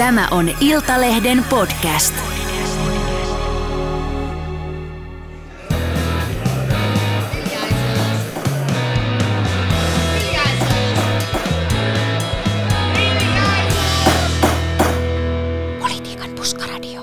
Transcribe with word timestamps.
Tämä 0.00 0.28
on 0.30 0.50
Iltalehden 0.60 1.44
podcast. 1.44 2.14
Politiikan 15.78 16.30
puskaradio. 16.36 17.02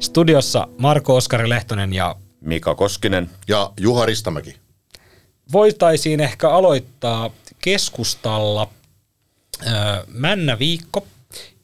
Studiossa 0.00 0.68
Marko 0.78 1.16
Oskari 1.16 1.48
Lehtonen 1.48 1.92
ja 1.92 2.16
Mika 2.40 2.74
Koskinen. 2.74 3.30
Ja 3.48 3.72
Juha 3.80 4.06
Ristamäki. 4.06 4.56
voitaisiin 5.52 6.20
ehkä 6.20 6.50
aloittaa 6.50 7.30
keskustalla 7.60 8.68
Männä 10.06 10.58
viikko, 10.58 11.06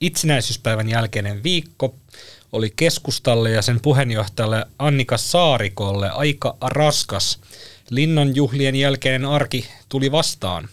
itsenäisyyspäivän 0.00 0.88
jälkeinen 0.88 1.42
viikko, 1.42 1.94
oli 2.52 2.72
keskustalle 2.76 3.50
ja 3.50 3.62
sen 3.62 3.80
puheenjohtajalle 3.80 4.66
Annika 4.78 5.18
Saarikolle 5.18 6.10
aika 6.10 6.56
raskas. 6.60 7.40
Linnan 7.90 8.36
juhlien 8.36 8.76
jälkeinen 8.76 9.24
arki 9.24 9.68
tuli 9.88 10.12
vastaan. 10.12 10.68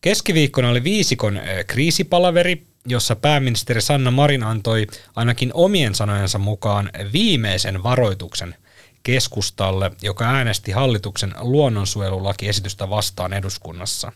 Keskiviikkona 0.00 0.68
oli 0.70 0.84
viisikon 0.84 1.40
kriisipalaveri, 1.66 2.62
jossa 2.86 3.16
pääministeri 3.16 3.80
Sanna 3.80 4.10
Marin 4.10 4.42
antoi 4.42 4.86
ainakin 5.16 5.50
omien 5.54 5.94
sanojensa 5.94 6.38
mukaan 6.38 6.90
viimeisen 7.12 7.82
varoituksen 7.82 8.54
keskustalle, 9.02 9.90
joka 10.02 10.24
äänesti 10.24 10.72
hallituksen 10.72 11.34
luonnonsuojelulakiesitystä 11.40 12.90
vastaan 12.90 13.32
eduskunnassa. 13.32 14.12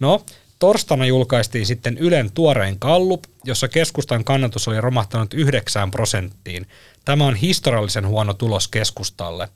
No, 0.00 0.24
torstaina 0.58 1.06
julkaistiin 1.06 1.66
sitten 1.66 1.98
Ylen 1.98 2.30
tuorein 2.32 2.78
kallup, 2.78 3.24
jossa 3.44 3.68
keskustan 3.68 4.24
kannatus 4.24 4.68
oli 4.68 4.80
romahtanut 4.80 5.34
9 5.34 5.90
prosenttiin. 5.90 6.66
Tämä 7.04 7.26
on 7.26 7.34
historiallisen 7.34 8.06
huono 8.08 8.34
tulos 8.34 8.68
keskustalle. 8.68 9.48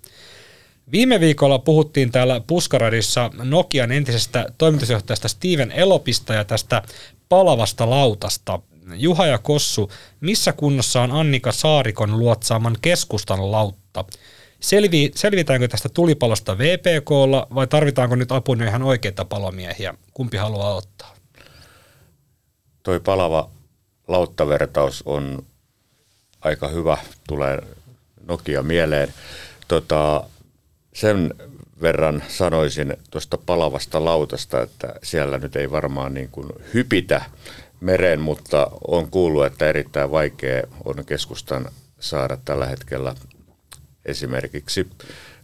Viime 0.92 1.20
viikolla 1.20 1.59
puhuttiin 1.59 2.12
täällä 2.12 2.41
Puskaradissa 2.47 3.31
Nokian 3.34 3.92
entisestä 3.92 4.47
toimitusjohtajasta 4.59 5.28
Steven 5.28 5.70
Elopista 5.72 6.34
ja 6.34 6.44
tästä 6.44 6.83
palavasta 7.28 7.91
lautasta. 7.91 8.61
Juha 8.94 9.27
ja 9.27 9.39
Kossu, 9.39 9.92
missä 10.20 10.53
kunnossa 10.53 11.03
on 11.03 11.12
Annika 11.12 11.53
Saarikon 11.53 12.19
luotsaaman 12.19 12.77
keskustan 12.83 13.53
lautta? 13.53 14.05
Selvi, 14.62 15.10
selvitäänkö 15.14 15.68
tästä 15.68 15.88
tulipalosta 15.88 16.58
VPKlla 16.58 17.46
vai 17.55 17.66
tarvitaanko 17.66 18.16
nyt 18.16 18.32
apuna 18.32 18.64
ihan 18.64 18.82
oikeita 18.82 19.24
palomiehiä? 19.24 19.94
Kumpi 20.14 20.36
haluaa 20.36 20.74
ottaa? 20.74 21.14
Toi 22.82 23.00
palava 23.00 23.50
lauttavertaus 24.08 25.02
on 25.06 25.46
aika 26.41 26.69
hyvä, 26.69 26.98
tulee 27.28 27.58
Nokia 28.28 28.62
mieleen. 28.62 29.14
Tota, 29.69 30.24
sen 30.94 31.34
verran 31.80 32.22
sanoisin 32.28 32.97
tuosta 33.10 33.38
palavasta 33.47 34.04
lautasta, 34.04 34.62
että 34.62 34.94
siellä 35.02 35.38
nyt 35.38 35.56
ei 35.56 35.70
varmaan 35.70 36.14
niin 36.14 36.28
kuin 36.28 36.48
hypitä 36.74 37.24
mereen, 37.80 38.20
mutta 38.20 38.70
on 38.88 39.10
kuullut, 39.10 39.47
että 39.47 39.69
erittäin 39.69 40.10
vaikea 40.10 40.62
on 40.84 41.04
keskustan 41.06 41.69
saada 42.00 42.38
tällä 42.44 42.66
hetkellä 42.66 43.14
esimerkiksi 44.05 44.91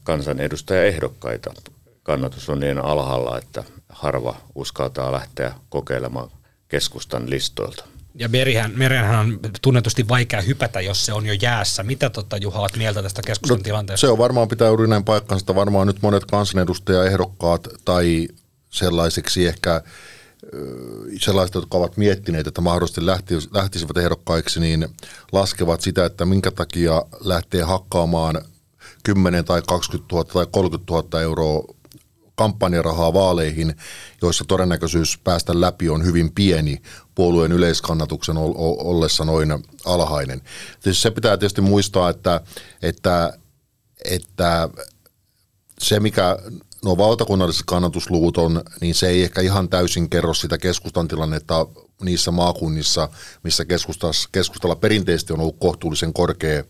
kansanedustajaehdokkaita. 0.05 1.55
Kannatus 2.03 2.49
on 2.49 2.61
niin 2.61 2.79
alhaalla, 2.79 3.39
että 3.39 3.65
harva 3.89 4.37
uskaltaa 4.55 5.13
lähteä 5.13 5.55
kokeilemaan 5.69 6.31
keskustan 6.69 7.31
listoilta. 7.31 7.85
Ja 8.15 8.29
merihän, 8.29 8.73
merenhän 8.77 9.19
on 9.21 9.41
tunnetusti 9.63 10.09
vaikea 10.09 10.41
hypätä, 10.43 10.81
jos 10.81 11.07
se 11.07 11.13
on 11.13 11.27
jo 11.27 11.33
jäässä. 11.43 11.83
Mitä 11.83 12.11
tota, 12.11 12.37
Juha 12.37 12.61
olet 12.61 12.77
mieltä 12.77 13.03
tästä 13.03 13.23
keskustan 13.27 13.63
tilanteesta? 13.63 14.07
Se 14.07 14.13
on 14.13 14.19
varmaan 14.19 14.49
pitää 14.49 14.69
juuri 14.69 14.89
näin 14.89 15.05
paikkansa, 15.05 15.43
että 15.43 15.55
varmaan 15.55 15.87
nyt 15.87 16.03
monet 16.03 16.25
kansanedustajaehdokkaat 16.25 17.69
tai 17.85 18.29
sellaiseksi 18.71 19.47
ehkä 19.47 19.83
sellaiset, 21.21 21.55
jotka 21.55 21.79
ovat 21.79 21.97
miettineet, 21.97 22.47
että 22.47 22.61
mahdollisesti 22.61 23.01
lähtis- 23.01 23.49
lähtisivät 23.53 23.97
ehdokkaiksi, 23.97 24.61
niin 24.61 24.89
laskevat 25.33 25.81
sitä, 25.81 26.05
että 26.05 26.25
minkä 26.25 26.51
takia 26.51 27.03
lähtee 27.21 27.63
hakkaamaan 27.63 28.43
10 29.03 29.45
tai 29.45 29.63
20 29.69 30.15
000 30.15 30.25
tai 30.25 30.47
30 30.51 30.93
000 30.93 31.23
euroa 31.23 31.65
kampanjarahaa 32.39 33.15
vaaleihin, 33.15 33.77
joissa 34.23 34.45
todennäköisyys 34.49 35.19
päästä 35.25 35.61
läpi 35.61 35.89
on 35.89 36.05
hyvin 36.05 36.33
pieni 36.33 36.83
puolueen 37.15 37.53
yleiskannatuksen 37.53 38.37
ollessa 38.79 39.25
noin 39.25 39.49
alhainen. 39.85 40.43
Se 40.93 41.11
pitää 41.11 41.37
tietysti 41.37 41.61
muistaa, 41.61 42.11
että, 42.11 42.41
että, 42.83 43.39
että 44.05 44.69
se, 45.79 46.01
mikä 46.01 46.39
nuo 46.85 46.99
valtakunnalliset 46.99 47.63
kannatusluvut 47.67 48.37
on, 48.37 48.63
niin 48.81 48.95
se 48.95 49.09
ei 49.09 49.23
ehkä 49.23 49.41
ihan 49.41 49.69
täysin 49.69 50.11
kerro 50.11 50.35
sitä 50.35 50.59
keskustan 50.59 51.09
tilannetta 51.09 51.67
niissä 52.03 52.31
maakunnissa, 52.31 53.09
missä 53.43 53.65
keskustalla 54.33 54.77
perinteisesti 54.77 55.33
on 55.33 55.41
ollut 55.41 55.59
kohtuullisen 55.61 56.13
korkea 56.13 56.65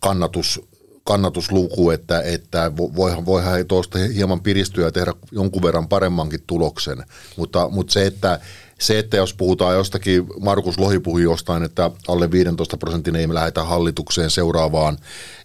kannatus, 0.00 0.60
kannatusluku, 1.04 1.90
että, 1.90 2.20
että 2.20 2.68
vo- 2.68 2.96
voihan, 2.96 3.26
voihan 3.26 3.66
tuosta 3.66 3.98
hieman 3.98 4.40
piristyä 4.40 4.84
ja 4.84 4.92
tehdä 4.92 5.12
jonkun 5.32 5.62
verran 5.62 5.88
paremmankin 5.88 6.40
tuloksen, 6.46 7.04
mutta, 7.36 7.68
mutta 7.68 7.92
se, 7.92 8.06
että 8.06 8.40
se, 8.80 8.98
että 8.98 9.16
jos 9.16 9.34
puhutaan 9.34 9.74
jostakin, 9.74 10.26
Markus 10.40 10.78
Lohi 10.78 10.98
puhui 10.98 11.22
jostain, 11.22 11.62
että 11.62 11.90
alle 12.08 12.30
15 12.30 12.76
prosentin 12.76 13.16
ei 13.16 13.26
me 13.26 13.34
lähdetä 13.34 13.64
hallitukseen 13.64 14.30
seuraavaan 14.30 14.98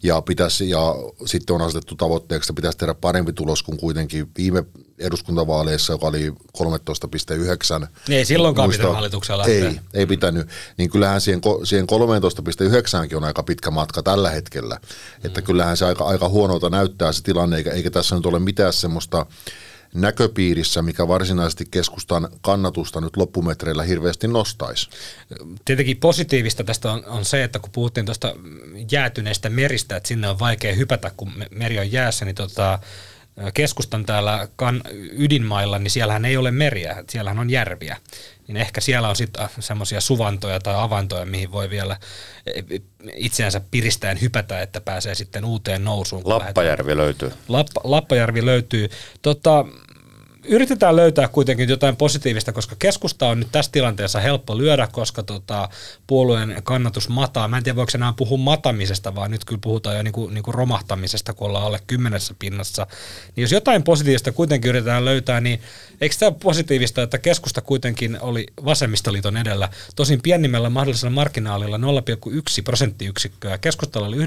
ja, 0.03 0.21
pitäisi, 0.21 0.69
ja 0.69 0.95
sitten 1.25 1.53
on 1.55 1.61
asetettu 1.61 1.95
tavoitteeksi, 1.95 2.45
että 2.45 2.61
pitäisi 2.61 2.77
tehdä 2.77 2.93
parempi 2.93 3.33
tulos 3.33 3.63
kuin 3.63 3.77
kuitenkin 3.77 4.29
viime 4.37 4.63
eduskuntavaaleissa, 4.99 5.93
joka 5.93 6.07
oli 6.07 6.33
13,9. 7.81 7.87
Ei 8.09 8.25
silloinkaan 8.25 8.69
Muista- 8.69 8.77
pitänyt 8.77 8.95
hallitukseen 8.95 9.37
lähteä. 9.37 9.69
Ei, 9.69 9.79
ei 9.93 10.05
pitänyt. 10.05 10.47
Niin 10.77 10.89
kyllähän 10.89 11.21
siihen, 11.21 11.41
siihen 11.63 11.87
13,9 13.11 13.15
on 13.17 13.23
aika 13.23 13.43
pitkä 13.43 13.71
matka 13.71 14.03
tällä 14.03 14.29
hetkellä. 14.29 14.75
Mm. 14.75 15.25
Että 15.27 15.41
kyllähän 15.41 15.77
se 15.77 15.85
aika, 15.85 16.03
aika 16.03 16.29
huonolta 16.29 16.69
näyttää 16.69 17.11
se 17.11 17.23
tilanne, 17.23 17.57
eikä, 17.57 17.71
eikä 17.71 17.89
tässä 17.89 18.15
nyt 18.15 18.25
ole 18.25 18.39
mitään 18.39 18.73
semmoista 18.73 19.25
näköpiirissä, 19.93 20.81
mikä 20.81 21.07
varsinaisesti 21.07 21.65
keskustan 21.71 22.29
kannatusta 22.41 23.01
nyt 23.01 23.17
loppumetreillä 23.17 23.83
hirveästi 23.83 24.27
nostaisi. 24.27 24.89
Tietenkin 25.65 25.97
positiivista 25.97 26.63
tästä 26.63 26.91
on, 26.91 27.05
on 27.05 27.25
se, 27.25 27.43
että 27.43 27.59
kun 27.59 27.71
puhuttiin 27.71 28.05
tuosta 28.05 28.35
jäätyneestä 28.91 29.49
meristä, 29.49 29.95
että 29.95 30.07
sinne 30.07 30.29
on 30.29 30.39
vaikea 30.39 30.75
hypätä, 30.75 31.11
kun 31.17 31.37
me- 31.37 31.47
meri 31.51 31.79
on 31.79 31.91
jäässä, 31.91 32.25
niin 32.25 32.35
tota, 32.35 32.79
keskustan 33.53 34.05
täällä 34.05 34.47
kan, 34.55 34.81
ydinmailla, 35.11 35.79
niin 35.79 35.91
siellähän 35.91 36.25
ei 36.25 36.37
ole 36.37 36.51
meriä, 36.51 37.03
siellähän 37.09 37.39
on 37.39 37.49
järviä. 37.49 37.97
Niin 38.47 38.57
ehkä 38.57 38.81
siellä 38.81 39.09
on 39.09 39.15
sitten 39.15 39.49
semmoisia 39.59 40.01
suvantoja 40.01 40.59
tai 40.59 40.75
avantoja, 40.77 41.25
mihin 41.25 41.51
voi 41.51 41.69
vielä 41.69 41.97
eh, 42.45 42.63
itseänsä 43.15 43.61
piristäen 43.71 44.21
hypätä, 44.21 44.61
että 44.61 44.81
pääsee 44.81 45.15
sitten 45.15 45.45
uuteen 45.45 45.83
nousuun. 45.83 46.23
kun 46.23 46.29
lähdetään. 46.29 46.49
Lappajärvi 46.49 46.97
löytyy. 46.97 47.31
Lappa, 47.47 47.81
Lappajärvi 47.83 48.45
löytyy. 48.45 48.89
Tota, 49.21 49.65
yritetään 50.43 50.95
löytää 50.95 51.27
kuitenkin 51.27 51.69
jotain 51.69 51.95
positiivista, 51.95 52.51
koska 52.51 52.75
keskusta 52.79 53.27
on 53.27 53.39
nyt 53.39 53.47
tässä 53.51 53.71
tilanteessa 53.71 54.19
helppo 54.19 54.57
lyödä, 54.57 54.87
koska 54.91 55.23
tota, 55.23 55.69
puolueen 56.07 56.61
kannatus 56.63 57.09
mataa. 57.09 57.47
Mä 57.47 57.57
en 57.57 57.63
tiedä, 57.63 57.75
voiko 57.75 57.91
enää 57.95 58.13
puhua 58.17 58.37
matamisesta, 58.37 59.15
vaan 59.15 59.31
nyt 59.31 59.45
kyllä 59.45 59.59
puhutaan 59.63 59.97
jo 59.97 60.03
niinku, 60.03 60.29
niinku 60.29 60.51
romahtamisesta, 60.51 61.33
kun 61.33 61.47
ollaan 61.47 61.65
alle 61.65 61.79
kymmenessä 61.87 62.33
pinnassa. 62.39 62.87
Niin 63.35 63.41
jos 63.41 63.51
jotain 63.51 63.83
positiivista 63.83 64.31
kuitenkin 64.31 64.69
yritetään 64.69 65.05
löytää, 65.05 65.41
niin 65.41 65.61
eikö 66.01 66.15
tämä 66.19 66.31
positiivista, 66.31 67.01
että 67.01 67.17
keskusta 67.17 67.61
kuitenkin 67.61 68.21
oli 68.21 68.47
vasemmistoliiton 68.65 69.37
edellä, 69.37 69.69
tosin 69.95 70.21
pienimmällä 70.21 70.69
mahdollisella 70.69 71.13
marginaalilla 71.15 71.77
0,1 71.77 72.63
prosenttiyksikköä. 72.63 73.57
Keskustalla 73.57 74.07
oli 74.07 74.17
9,0 74.17 74.23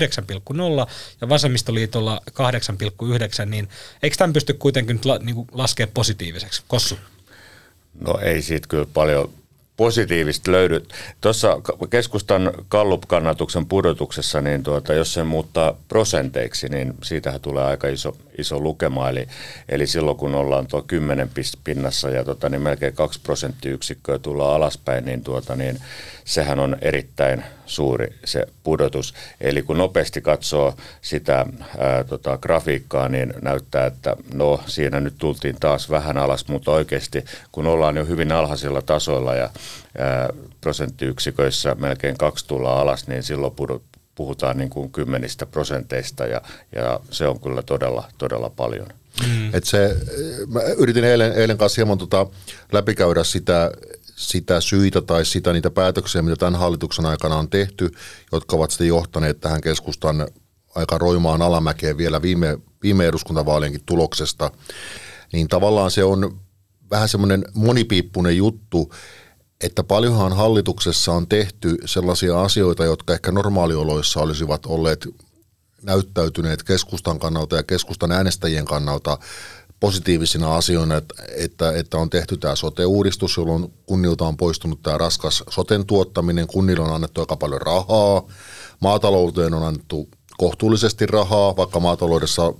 ja 1.20 1.28
vasemmistoliitolla 1.28 2.20
8,9, 2.30 3.46
niin 3.46 3.68
eikö 4.02 4.16
tämän 4.16 4.32
pysty 4.32 4.54
kuitenkin 4.54 4.96
nyt 4.96 5.04
la, 5.04 5.18
niin 5.18 5.46
laskea 5.52 5.86
positiiviseksi? 6.12 6.62
Kossu. 6.68 6.98
No 8.00 8.18
ei 8.22 8.42
siitä 8.42 8.68
kyllä 8.68 8.86
paljon 8.94 9.30
positiivista 9.76 10.52
löydy. 10.52 10.86
Tuossa 11.20 11.60
keskustan 11.90 12.52
Kallup-kannatuksen 12.68 13.66
pudotuksessa, 13.66 14.40
niin 14.40 14.62
tuota, 14.62 14.94
jos 14.94 15.14
se 15.14 15.24
muuttaa 15.24 15.76
prosenteiksi, 15.88 16.68
niin 16.68 16.94
siitähän 17.02 17.40
tulee 17.40 17.64
aika 17.64 17.88
iso, 17.88 18.16
iso 18.38 18.60
lukema. 18.60 19.08
Eli, 19.08 19.28
eli 19.68 19.86
silloin 19.86 20.16
kun 20.16 20.34
ollaan 20.34 20.66
tuo 20.66 20.82
10 20.82 21.28
pist- 21.28 21.60
pinnassa 21.64 22.10
ja 22.10 22.24
tota, 22.24 22.48
niin 22.48 22.62
melkein 22.62 22.94
2 22.94 23.20
prosenttiyksikköä 23.20 24.18
tullaan 24.18 24.56
alaspäin, 24.56 25.04
niin, 25.04 25.24
tuota, 25.24 25.56
niin 25.56 25.80
sehän 26.24 26.58
on 26.58 26.76
erittäin 26.80 27.44
suuri 27.66 28.14
se 28.24 28.46
pudotus. 28.62 29.14
Eli 29.40 29.62
kun 29.62 29.78
nopeasti 29.78 30.20
katsoo 30.20 30.74
sitä 31.00 31.46
ää, 31.78 32.04
tota, 32.04 32.38
grafiikkaa, 32.38 33.08
niin 33.08 33.34
näyttää, 33.42 33.86
että 33.86 34.16
no 34.34 34.60
siinä 34.66 35.00
nyt 35.00 35.14
tultiin 35.18 35.56
taas 35.60 35.90
vähän 35.90 36.18
alas, 36.18 36.48
mutta 36.48 36.70
oikeasti 36.70 37.24
kun 37.52 37.66
ollaan 37.66 37.96
jo 37.96 38.04
hyvin 38.04 38.32
alhaisilla 38.32 38.82
tasoilla 38.82 39.34
ja 39.34 39.50
prosenttiyksiköissä 40.60 41.74
melkein 41.74 42.18
kaksi 42.18 42.48
tullaan 42.48 42.80
alas, 42.80 43.08
niin 43.08 43.22
silloin 43.22 43.54
puhutaan 44.14 44.58
niin 44.58 44.70
kuin 44.70 44.92
kymmenistä 44.92 45.46
prosenteista 45.46 46.26
ja, 46.26 46.40
ja 46.74 47.00
se 47.10 47.26
on 47.26 47.40
kyllä 47.40 47.62
todella, 47.62 48.08
todella 48.18 48.50
paljon. 48.50 48.86
Mm. 49.28 49.54
Et 49.54 49.64
se, 49.64 49.96
mä 50.48 50.60
yritin 50.62 51.04
eilen, 51.04 51.32
eilen 51.32 51.58
kanssa 51.58 51.80
hieman 51.80 51.98
tota 51.98 52.26
läpikäydä 52.72 53.24
sitä, 53.24 53.70
sitä 54.22 54.60
syitä 54.60 55.00
tai 55.00 55.24
sitä 55.24 55.52
niitä 55.52 55.70
päätöksiä, 55.70 56.22
mitä 56.22 56.36
tämän 56.36 56.60
hallituksen 56.60 57.06
aikana 57.06 57.36
on 57.36 57.50
tehty, 57.50 57.90
jotka 58.32 58.56
ovat 58.56 58.70
sitten 58.70 58.88
johtaneet 58.88 59.40
tähän 59.40 59.60
keskustan 59.60 60.28
aika 60.74 60.98
roimaan 60.98 61.42
alamäkeen 61.42 61.96
vielä 61.96 62.22
viime, 62.22 62.58
viime 62.82 63.06
eduskuntavaalienkin 63.06 63.82
tuloksesta, 63.86 64.50
niin 65.32 65.48
tavallaan 65.48 65.90
se 65.90 66.04
on 66.04 66.40
vähän 66.90 67.08
semmoinen 67.08 67.44
monipiippunen 67.54 68.36
juttu, 68.36 68.92
että 69.60 69.84
paljonhan 69.84 70.32
hallituksessa 70.32 71.12
on 71.12 71.28
tehty 71.28 71.76
sellaisia 71.84 72.40
asioita, 72.40 72.84
jotka 72.84 73.14
ehkä 73.14 73.32
normaalioloissa 73.32 74.20
olisivat 74.20 74.66
olleet 74.66 75.08
näyttäytyneet 75.82 76.62
keskustan 76.62 77.18
kannalta 77.18 77.56
ja 77.56 77.62
keskustan 77.62 78.12
äänestäjien 78.12 78.64
kannalta 78.64 79.18
positiivisina 79.82 80.56
asioina, 80.56 80.96
että, 80.96 81.14
että, 81.36 81.72
että 81.72 81.98
on 81.98 82.10
tehty 82.10 82.36
tämä 82.36 82.56
sote-uudistus, 82.56 83.36
jolloin 83.36 83.72
kunnilta 83.86 84.24
on 84.24 84.36
poistunut 84.36 84.82
tämä 84.82 84.98
raskas 84.98 85.44
soten 85.50 85.86
tuottaminen, 85.86 86.46
kunnille 86.46 86.82
on 86.82 86.94
annettu 86.94 87.20
aika 87.20 87.36
paljon 87.36 87.60
rahaa, 87.60 88.22
maatalouteen 88.80 89.54
on 89.54 89.62
annettu 89.62 90.08
kohtuullisesti 90.38 91.06
rahaa, 91.06 91.56
vaikka 91.56 91.80
maataloudessa 91.80 92.54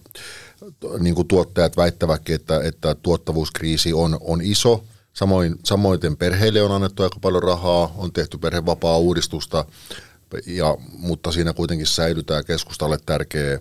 niin 0.99 1.15
kuin 1.15 1.29
tuottajat 1.29 1.77
väittävätkin, 1.77 2.35
että, 2.35 2.61
että 2.65 2.95
tuottavuuskriisi 2.95 3.93
on, 3.93 4.19
on 4.21 4.41
iso. 4.43 4.85
Samoin, 5.13 5.55
samoin 5.65 6.01
perheille 6.19 6.63
on 6.63 6.73
annettu 6.73 7.03
aika 7.03 7.19
paljon 7.21 7.43
rahaa, 7.43 7.93
on 7.97 8.13
tehty 8.13 8.39
perhevapaa-uudistusta, 8.39 9.65
ja, 10.47 10.77
mutta 10.99 11.33
siinä 11.33 11.53
kuitenkin 11.53 11.87
säilytään 11.87 12.45
keskustalle 12.45 12.99
tärkeä 13.07 13.61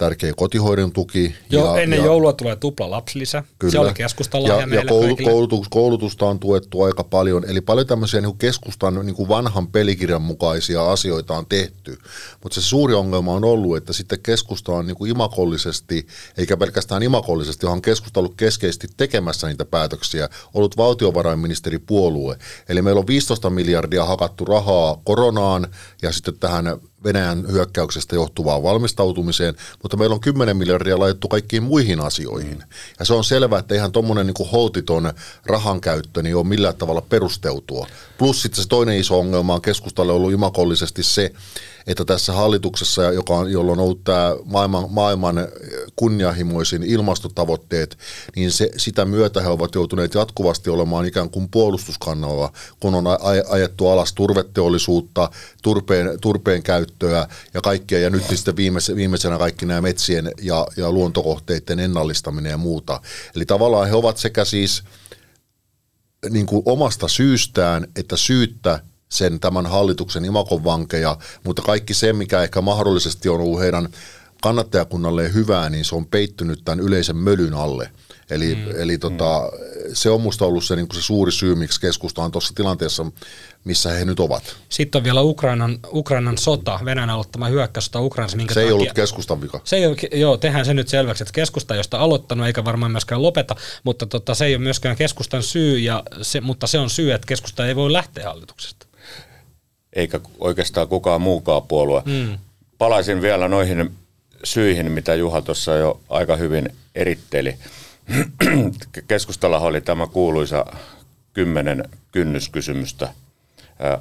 tärkeä 0.00 0.32
kotihoidon 0.36 0.92
tuki. 0.92 1.34
Joo, 1.50 1.76
ja, 1.76 1.82
ennen 1.82 1.98
ja, 1.98 2.04
joulua 2.04 2.32
tulee 2.32 2.56
tupla 2.56 2.90
lapsilisä. 2.90 3.44
Kyllä. 3.58 3.72
Se 3.72 3.78
oli 3.78 3.92
keskustalla 3.94 4.48
ja, 4.48 4.74
ja 4.74 4.84
koulu, 4.88 5.16
koulutus, 5.16 5.68
koulutusta 5.68 6.26
on 6.26 6.38
tuettu 6.38 6.82
aika 6.82 7.04
paljon. 7.04 7.44
Eli 7.50 7.60
paljon 7.60 7.86
tämmöisiä 7.86 8.20
niin 8.20 8.38
keskustan 8.38 9.06
niin 9.06 9.14
kuin 9.14 9.28
vanhan 9.28 9.66
pelikirjan 9.66 10.22
mukaisia 10.22 10.90
asioita 10.90 11.34
on 11.34 11.46
tehty. 11.46 11.98
Mutta 12.42 12.60
se 12.60 12.66
suuri 12.66 12.94
ongelma 12.94 13.32
on 13.32 13.44
ollut, 13.44 13.76
että 13.76 13.92
sitten 13.92 14.18
keskusta 14.22 14.72
on 14.72 14.86
niin 14.86 14.96
kuin 14.96 15.10
imakollisesti, 15.10 16.06
eikä 16.36 16.56
pelkästään 16.56 17.02
imakollisesti, 17.02 17.66
vaan 17.66 17.82
keskusta 17.82 18.20
ollut 18.20 18.34
keskeisesti 18.36 18.88
tekemässä 18.96 19.46
niitä 19.46 19.64
päätöksiä, 19.64 20.28
ollut 20.54 20.76
valtiovarainministeripuolue. 20.76 22.38
Eli 22.68 22.82
meillä 22.82 22.98
on 22.98 23.06
15 23.06 23.50
miljardia 23.50 24.04
hakattu 24.04 24.44
rahaa 24.44 25.00
koronaan 25.04 25.66
ja 26.02 26.12
sitten 26.12 26.38
tähän 26.38 26.80
Venäjän 27.04 27.44
hyökkäyksestä 27.52 28.14
johtuvaan 28.14 28.62
valmistautumiseen, 28.62 29.54
mutta 29.82 29.96
meillä 29.96 30.14
on 30.14 30.20
10 30.20 30.56
miljardia 30.56 30.98
laitettu 30.98 31.28
kaikkiin 31.28 31.62
muihin 31.62 32.00
asioihin. 32.00 32.62
Ja 32.98 33.04
se 33.04 33.14
on 33.14 33.24
selvää, 33.24 33.58
että 33.58 33.74
ihan 33.74 33.92
tuommoinen 33.92 34.26
niin 34.26 34.50
holtiton 34.52 35.12
rahan 35.46 35.80
käyttö 35.80 36.22
niin 36.22 36.36
ole 36.36 36.46
millään 36.46 36.76
tavalla 36.76 37.00
perusteutua. 37.00 37.86
Plus 38.18 38.42
sitten 38.42 38.62
se 38.62 38.68
toinen 38.68 38.98
iso 38.98 39.18
ongelma 39.18 39.54
on 39.54 39.62
keskustalle 39.62 40.12
ollut 40.12 40.32
imakollisesti 40.32 41.02
se, 41.02 41.32
että 41.86 42.04
tässä 42.04 42.32
hallituksessa, 42.32 43.02
joka 43.02 43.34
on, 43.34 43.52
jolla 43.52 43.72
on 43.72 43.78
ollut 43.78 44.04
tämä 44.04 44.36
maailman, 44.44 44.84
maailman 44.90 45.48
kunnianhimoisin 45.96 46.82
ilmastotavoitteet, 46.82 47.98
niin 48.36 48.52
se, 48.52 48.70
sitä 48.76 49.04
myötä 49.04 49.40
he 49.40 49.48
ovat 49.48 49.74
joutuneet 49.74 50.14
jatkuvasti 50.14 50.70
olemaan 50.70 51.06
ikään 51.06 51.30
kuin 51.30 51.48
puolustuskannalla, 51.48 52.52
kun 52.80 52.94
on 52.94 53.04
ajettu 53.48 53.88
alas 53.88 54.12
turveteollisuutta, 54.12 55.30
turpeen, 55.62 56.20
turpeen 56.20 56.62
käyttöä 56.62 57.28
ja 57.54 57.60
kaikkea, 57.60 57.98
ja 57.98 58.10
nyt 58.10 58.24
sitten 58.34 58.56
viimeisenä, 58.96 59.38
kaikki 59.38 59.66
nämä 59.66 59.80
metsien 59.80 60.32
ja, 60.42 60.66
ja 60.76 60.90
luontokohteiden 60.90 61.80
ennallistaminen 61.80 62.50
ja 62.50 62.58
muuta. 62.58 63.00
Eli 63.36 63.46
tavallaan 63.46 63.88
he 63.88 63.94
ovat 63.94 64.16
sekä 64.16 64.44
siis 64.44 64.82
niin 66.30 66.46
kuin 66.46 66.62
omasta 66.64 67.08
syystään 67.08 67.86
että 67.96 68.16
syyttä 68.16 68.80
sen 69.12 69.40
tämän 69.40 69.66
hallituksen 69.66 70.24
imakon 70.24 70.64
vankeja, 70.64 71.16
mutta 71.44 71.62
kaikki 71.62 71.94
se, 71.94 72.12
mikä 72.12 72.42
ehkä 72.42 72.60
mahdollisesti 72.60 73.28
on 73.28 73.40
ollut 73.40 73.60
heidän 73.60 73.88
kannattajakunnalleen 74.42 75.34
hyvää, 75.34 75.70
niin 75.70 75.84
se 75.84 75.94
on 75.94 76.06
peittynyt 76.06 76.60
tämän 76.64 76.80
yleisen 76.80 77.16
mölyn 77.16 77.54
alle. 77.54 77.90
Eli, 78.30 78.54
mm. 78.54 78.62
eli 78.76 78.98
tota, 78.98 79.50
mm. 79.52 79.90
se 79.92 80.10
on 80.10 80.20
musta 80.20 80.44
ollut 80.44 80.64
se, 80.64 80.76
niin 80.76 80.86
se 80.94 81.02
suuri 81.02 81.32
syy, 81.32 81.54
miksi 81.54 81.80
keskusta 81.80 82.22
on 82.22 82.32
tuossa 82.32 82.54
tilanteessa, 82.54 83.06
missä 83.64 83.90
he 83.90 84.04
nyt 84.04 84.20
ovat. 84.20 84.56
Sitten 84.68 84.98
on 84.98 85.04
vielä 85.04 85.20
Ukrainan, 85.20 85.78
Ukrainan 85.92 86.38
sota, 86.38 86.80
Venäjän 86.84 87.10
aloittama 87.10 87.48
hyökkäyssota 87.48 88.00
Ukrainassa. 88.00 88.36
Minkä 88.36 88.54
se 88.54 88.60
ei 88.60 88.66
takia, 88.66 88.74
ollut 88.74 88.92
keskustan 88.92 89.40
vika. 89.40 89.60
Se 89.64 89.76
ei 89.76 89.86
ole, 89.86 89.96
joo, 90.12 90.36
tehdään 90.36 90.64
se 90.64 90.74
nyt 90.74 90.88
selväksi, 90.88 91.22
että 91.22 91.32
keskusta 91.32 91.74
ei 91.74 91.80
ole 91.92 92.00
aloittanut 92.00 92.46
eikä 92.46 92.64
varmaan 92.64 92.92
myöskään 92.92 93.22
lopeta, 93.22 93.56
mutta 93.84 94.06
tota, 94.06 94.34
se 94.34 94.44
ei 94.44 94.54
ole 94.54 94.62
myöskään 94.62 94.96
keskustan 94.96 95.42
syy, 95.42 95.78
ja 95.78 96.02
se, 96.22 96.40
mutta 96.40 96.66
se 96.66 96.78
on 96.78 96.90
syy, 96.90 97.12
että 97.12 97.26
keskusta 97.26 97.66
ei 97.66 97.76
voi 97.76 97.92
lähteä 97.92 98.28
hallituksesta 98.28 98.89
eikä 99.92 100.20
oikeastaan 100.38 100.88
kukaan 100.88 101.20
muukaan 101.20 101.62
puolue. 101.62 102.02
Mm. 102.04 102.38
Palaisin 102.78 103.22
vielä 103.22 103.48
noihin 103.48 103.90
syihin, 104.44 104.92
mitä 104.92 105.14
Juha 105.14 105.42
tuossa 105.42 105.74
jo 105.74 106.00
aika 106.08 106.36
hyvin 106.36 106.68
eritteli. 106.94 107.54
Keskustalla 109.08 109.58
oli 109.58 109.80
tämä 109.80 110.06
kuuluisa 110.06 110.66
kymmenen 111.32 111.84
kynnyskysymystä 112.12 113.08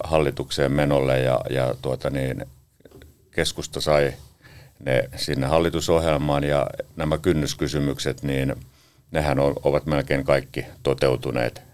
hallitukseen 0.04 0.72
menolle 0.72 1.20
ja, 1.20 1.42
ja 1.50 1.76
tuota 1.82 2.10
niin, 2.10 2.46
keskusta 3.32 3.82
sai 3.82 4.14
ne 4.80 5.10
sinne 5.16 5.48
hallitusohjelmaan 5.48 6.44
ja 6.44 6.68
nämä 6.96 7.18
kynnyskysymykset, 7.18 8.24
niin 8.24 8.56
nehän 9.12 9.38
ovat 9.40 9.86
melkein 9.86 10.24
kaikki 10.24 10.66
toteutuneet 10.84 11.69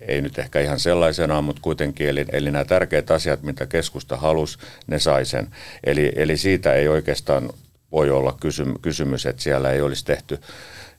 ei 0.00 0.20
nyt 0.20 0.38
ehkä 0.38 0.60
ihan 0.60 0.80
sellaisenaan, 0.80 1.44
mutta 1.44 1.62
kuitenkin, 1.62 2.08
eli, 2.08 2.24
eli 2.32 2.50
nämä 2.50 2.64
tärkeät 2.64 3.10
asiat, 3.10 3.42
mitä 3.42 3.66
keskusta 3.66 4.16
halusi, 4.16 4.58
ne 4.86 4.98
sai 4.98 5.24
sen. 5.24 5.48
Eli, 5.84 6.12
eli 6.16 6.36
siitä 6.36 6.74
ei 6.74 6.88
oikeastaan 6.88 7.50
voi 7.92 8.10
olla 8.10 8.36
kysymys, 8.82 9.26
että 9.26 9.42
siellä 9.42 9.70
ei 9.70 9.80
olisi 9.80 10.04
tehty, 10.04 10.38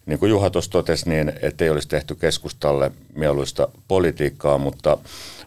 niin 0.06 0.20
kuin 0.20 0.30
Juha 0.30 0.50
tuossa 0.50 0.72
totesi, 0.72 1.10
niin 1.10 1.34
ettei 1.42 1.70
olisi 1.70 1.88
tehty 1.88 2.16
keskustalle 2.16 2.92
mieluista 3.16 3.68
politiikkaa, 3.88 4.58
mutta, 4.58 4.98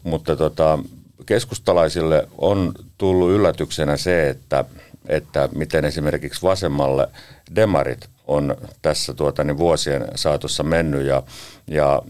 mutta 0.02 0.36
tota, 0.36 0.78
keskustalaisille 1.26 2.28
on 2.38 2.72
tullut 2.98 3.30
yllätyksenä 3.30 3.96
se, 3.96 4.28
että, 4.28 4.64
että 5.08 5.48
miten 5.54 5.84
esimerkiksi 5.84 6.42
vasemmalle 6.42 7.08
demarit 7.54 8.08
on 8.26 8.56
tässä 8.82 9.14
tuota, 9.14 9.44
niin 9.44 9.58
vuosien 9.58 10.08
saatossa 10.14 10.62
mennyt 10.62 11.06
ja, 11.06 11.22
ja 11.66 12.02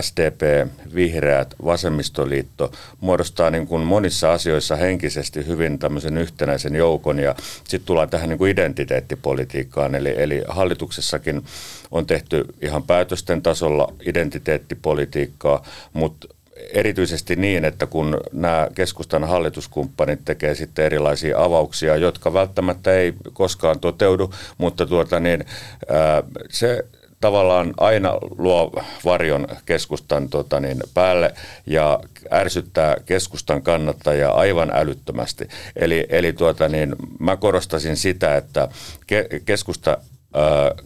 SDP, 0.00 0.68
Vihreät, 0.94 1.54
Vasemmistoliitto 1.64 2.72
muodostaa 3.00 3.50
niin 3.50 3.66
kuin 3.66 3.82
monissa 3.82 4.32
asioissa 4.32 4.76
henkisesti 4.76 5.46
hyvin 5.46 5.78
tämmöisen 5.78 6.18
yhtenäisen 6.18 6.74
joukon 6.74 7.18
ja 7.18 7.34
sitten 7.54 7.86
tullaan 7.86 8.08
tähän 8.08 8.28
niin 8.28 8.38
kuin 8.38 8.50
identiteettipolitiikkaan. 8.50 9.94
Eli, 9.94 10.14
eli 10.16 10.42
hallituksessakin 10.48 11.42
on 11.90 12.06
tehty 12.06 12.44
ihan 12.62 12.82
päätösten 12.82 13.42
tasolla 13.42 13.92
identiteettipolitiikkaa, 14.06 15.64
mutta 15.92 16.28
erityisesti 16.72 17.36
niin, 17.36 17.64
että 17.64 17.86
kun 17.86 18.20
nämä 18.32 18.68
keskustan 18.74 19.24
hallituskumppanit 19.24 20.20
tekee 20.24 20.54
sitten 20.54 20.84
erilaisia 20.84 21.42
avauksia, 21.42 21.96
jotka 21.96 22.32
välttämättä 22.32 22.92
ei 22.92 23.14
koskaan 23.32 23.80
toteudu, 23.80 24.34
mutta 24.58 24.86
tuota 24.86 25.20
niin, 25.20 25.44
ää, 25.88 26.22
se 26.50 26.84
tavallaan 27.20 27.74
aina 27.76 28.18
luo 28.38 28.72
varjon 29.04 29.46
keskustan 29.66 30.28
tota 30.28 30.60
niin, 30.60 30.82
päälle 30.94 31.34
ja 31.66 32.00
ärsyttää 32.32 32.96
keskustan 33.06 33.62
kannattajia 33.62 34.30
aivan 34.30 34.70
älyttömästi. 34.74 35.48
Eli, 35.76 36.06
eli 36.08 36.32
tuota 36.32 36.68
niin, 36.68 36.96
mä 37.18 37.36
korostasin 37.36 37.96
sitä, 37.96 38.36
että 38.36 38.68
ke, 39.06 39.28
keskusta 39.44 39.98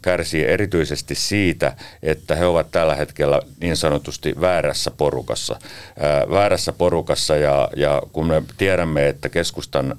kärsii 0.02 0.44
erityisesti 0.44 1.14
siitä, 1.14 1.76
että 2.02 2.34
he 2.34 2.46
ovat 2.46 2.70
tällä 2.70 2.94
hetkellä 2.94 3.40
niin 3.60 3.76
sanotusti 3.76 4.34
väärässä 4.40 4.90
porukassa. 4.90 5.58
Väärässä 6.30 6.72
porukassa 6.72 7.36
ja, 7.36 7.68
ja 7.76 8.02
kun 8.12 8.26
me 8.26 8.42
tiedämme, 8.56 9.08
että 9.08 9.28
keskustan 9.28 9.98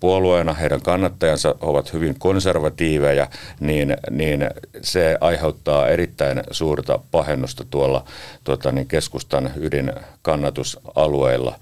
puolueena 0.00 0.52
heidän 0.52 0.82
kannattajansa 0.82 1.54
ovat 1.60 1.92
hyvin 1.92 2.14
konservatiiveja, 2.18 3.28
niin, 3.60 3.96
niin 4.10 4.50
se 4.82 5.18
aiheuttaa 5.20 5.88
erittäin 5.88 6.42
suurta 6.50 6.98
pahennusta 7.10 7.64
tuolla 7.70 8.04
tuota, 8.44 8.72
niin 8.72 8.86
keskustan 8.86 9.50
ydinkannatusalueilla. 9.56 11.58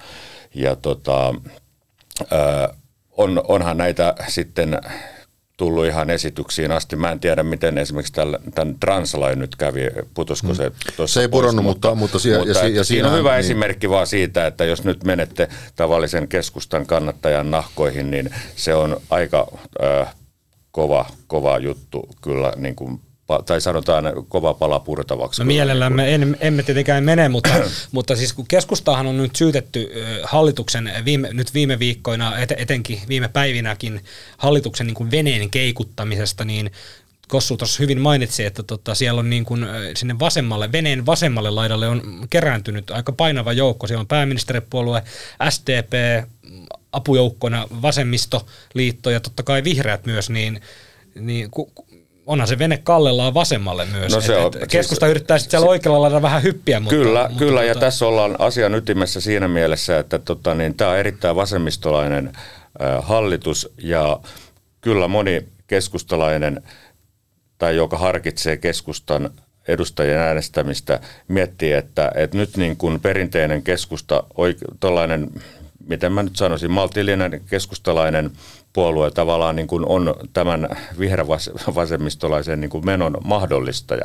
Ja 0.55 0.77
tota, 0.77 1.35
on, 3.17 3.43
onhan 3.49 3.77
näitä 3.77 4.15
sitten 4.29 4.81
tullut 5.61 5.87
ihan 5.87 6.11
esityksiin 6.11 6.73
asti. 6.73 6.97
Mä 6.97 7.11
en 7.13 7.21
tiedä, 7.21 7.43
miten 7.43 7.79
esimerkiksi 7.79 8.13
tämän 8.55 8.77
translain 8.81 9.39
nyt 9.39 9.57
kävi, 9.57 9.81
putosko 10.15 10.55
se 10.55 10.73
tuossa 10.97 11.15
Se 11.15 11.21
ei 11.21 11.29
pudonnut, 11.29 11.65
mutta, 11.65 11.95
mutta, 11.95 12.19
sie- 12.19 12.39
mutta 12.39 12.59
ja, 12.59 12.65
si- 12.69 12.75
ja 12.75 12.85
siinä 12.85 13.09
on 13.09 13.19
hyvä 13.19 13.31
niin, 13.31 13.39
esimerkki 13.41 13.91
vaan 13.91 14.07
siitä, 14.07 14.47
että 14.47 14.65
jos 14.65 14.85
nyt 14.85 15.05
menette 15.05 15.49
tavallisen 15.77 16.29
keskustan 16.29 16.87
kannattajan 16.87 17.51
nahkoihin, 17.51 18.11
niin 18.11 18.31
se 18.57 18.75
on 18.75 19.01
aika 19.11 19.47
äh, 19.85 20.15
kova, 20.71 21.07
kova 21.27 21.59
juttu 21.59 22.09
kyllä 22.23 22.53
niin 22.57 22.77
kuin 22.77 23.01
tai 23.47 23.61
sanotaan 23.61 24.05
kova 24.29 24.55
pala 24.55 24.81
purtavaksi. 24.81 25.41
No 25.41 25.47
mielellämme 25.47 26.15
en, 26.15 26.37
emme 26.41 26.63
tietenkään 26.63 27.05
mene, 27.05 27.29
mutta, 27.29 27.51
mutta 27.93 28.17
siis 28.17 28.33
kun 28.33 28.47
keskustahan 28.47 29.07
on 29.07 29.17
nyt 29.17 29.37
syytetty 29.37 29.91
hallituksen 30.23 30.93
viime, 31.05 31.29
nyt 31.33 31.55
viime 31.55 31.79
viikkoina, 31.79 32.39
et, 32.39 32.53
etenkin 32.57 33.01
viime 33.09 33.29
päivinäkin 33.29 34.01
hallituksen 34.37 34.87
niin 34.87 34.95
kuin 34.95 35.11
veneen 35.11 35.51
keikuttamisesta, 35.51 36.45
niin 36.45 36.71
Kossu 37.31 37.57
tuossa 37.57 37.83
hyvin 37.83 38.01
mainitsi, 38.01 38.45
että 38.45 38.63
tota, 38.63 38.95
siellä 38.95 39.19
on 39.19 39.31
niin 39.31 39.45
kuin, 39.45 39.67
sinne 39.97 40.19
vasemmalle, 40.19 40.73
veneen 40.73 41.07
vasemmalle 41.07 41.51
laidalle 41.51 41.89
on 41.89 42.27
kerääntynyt 42.31 42.91
aika 42.91 43.13
painava 43.13 43.53
joukko. 43.53 43.87
Siellä 43.87 44.01
on 44.01 44.07
pääministeripuolue, 44.07 45.03
SDP, 45.51 45.93
apujoukkona 46.93 47.69
vasemmistoliitto 47.83 49.11
ja 49.11 49.21
totta 49.21 49.43
kai 49.43 49.65
vihreät 49.65 50.07
myös, 50.07 50.31
niin, 50.31 50.61
niin 51.15 51.51
ku- 51.51 51.73
onhan 52.31 52.49
se 52.49 52.59
vene 52.59 52.79
kallellaan 52.79 53.35
vasemmalle 53.35 53.85
myös. 53.85 54.13
No 54.15 54.21
se 54.21 54.33
Et- 54.39 54.45
on- 54.45 54.53
et 54.63 54.71
keskusta 54.71 55.07
siis- 55.07 55.11
yrittää 55.11 55.39
sitten 55.39 55.51
siellä 55.51 55.71
oikealla 55.71 56.01
laidalla 56.01 56.23
vähän 56.23 56.43
hyppiä, 56.43 56.81
mutta... 56.81 56.97
Kyllä, 56.97 57.23
mutta, 57.23 57.39
kyllä 57.39 57.63
ja 57.65 57.75
tota, 57.75 57.87
tässä 57.87 58.07
ollaan 58.07 58.37
asian 58.39 58.75
ytimessä 58.75 59.21
siinä 59.21 59.49
mielessä, 59.49 59.99
että 59.99 60.19
tota, 60.19 60.55
niin, 60.55 60.75
tämä 60.75 60.91
on 60.91 60.99
erittäin 60.99 61.37
vasemmistolainen 61.37 62.27
äh, 62.83 63.05
hallitus 63.05 63.73
ja 63.83 64.21
kyllä 64.81 65.09
moni 65.09 65.47
keskustalainen 65.67 66.63
tai 67.59 67.77
joka 67.77 67.99
harkitsee 67.99 68.57
keskustan 68.57 69.31
edustajien 69.69 70.19
äänestämistä, 70.19 71.01
miettii, 71.29 71.73
että, 71.73 72.13
että 72.15 72.37
nyt 72.37 72.57
niin 72.57 72.77
kuin 72.77 73.01
perinteinen 73.01 73.63
keskusta, 73.63 74.25
tuollainen, 74.81 75.31
miten 75.91 76.13
mä 76.13 76.23
nyt 76.23 76.37
sanoisin, 76.37 76.71
maltillinen 76.71 77.41
keskustalainen 77.51 78.31
puolue 78.73 79.11
tavallaan 79.11 79.57
niin 79.57 79.67
kuin 79.67 79.87
on 79.87 80.15
tämän 80.33 80.69
vihervasemmistolaisen 80.99 82.61
niin 82.61 82.71
kuin 82.71 82.87
menon 82.87 83.17
mahdollistaja. 83.25 84.05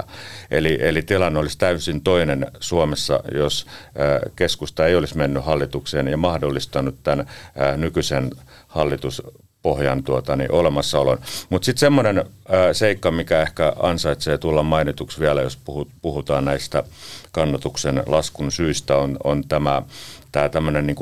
Eli, 0.52 0.78
eli 0.82 1.02
tilanne 1.02 1.40
olisi 1.40 1.58
täysin 1.58 2.02
toinen 2.02 2.48
Suomessa, 2.60 3.20
jos 3.34 3.66
äh, 3.86 4.32
keskusta 4.36 4.88
ei 4.88 4.96
olisi 4.96 5.18
mennyt 5.18 5.46
hallitukseen 5.46 6.08
ja 6.08 6.18
mahdollistanut 6.18 6.96
tämän 7.04 7.20
äh, 7.20 7.78
nykyisen 7.78 8.32
hallitus 8.68 9.22
pohjan 9.62 10.04
tuota, 10.04 10.36
niin 10.36 10.52
olemassaolon. 10.52 11.18
Mutta 11.50 11.66
sitten 11.66 11.80
semmoinen 11.80 12.18
äh, 12.18 12.26
seikka, 12.74 13.12
mikä 13.12 13.42
ehkä 13.42 13.74
ansaitsee 13.80 14.38
tulla 14.38 14.64
mainituksi 14.64 15.20
vielä, 15.20 15.42
jos 15.42 15.58
puhut, 15.58 15.88
puhutaan 16.02 16.46
näistä 16.46 16.84
kannatuksen 17.32 18.04
laskun 18.06 18.52
syistä, 18.52 18.98
on, 18.98 19.18
on 19.24 19.48
tämä 19.48 19.82
tämä 20.36 20.50
tämmöinen 20.50 20.88
niin 20.88 20.98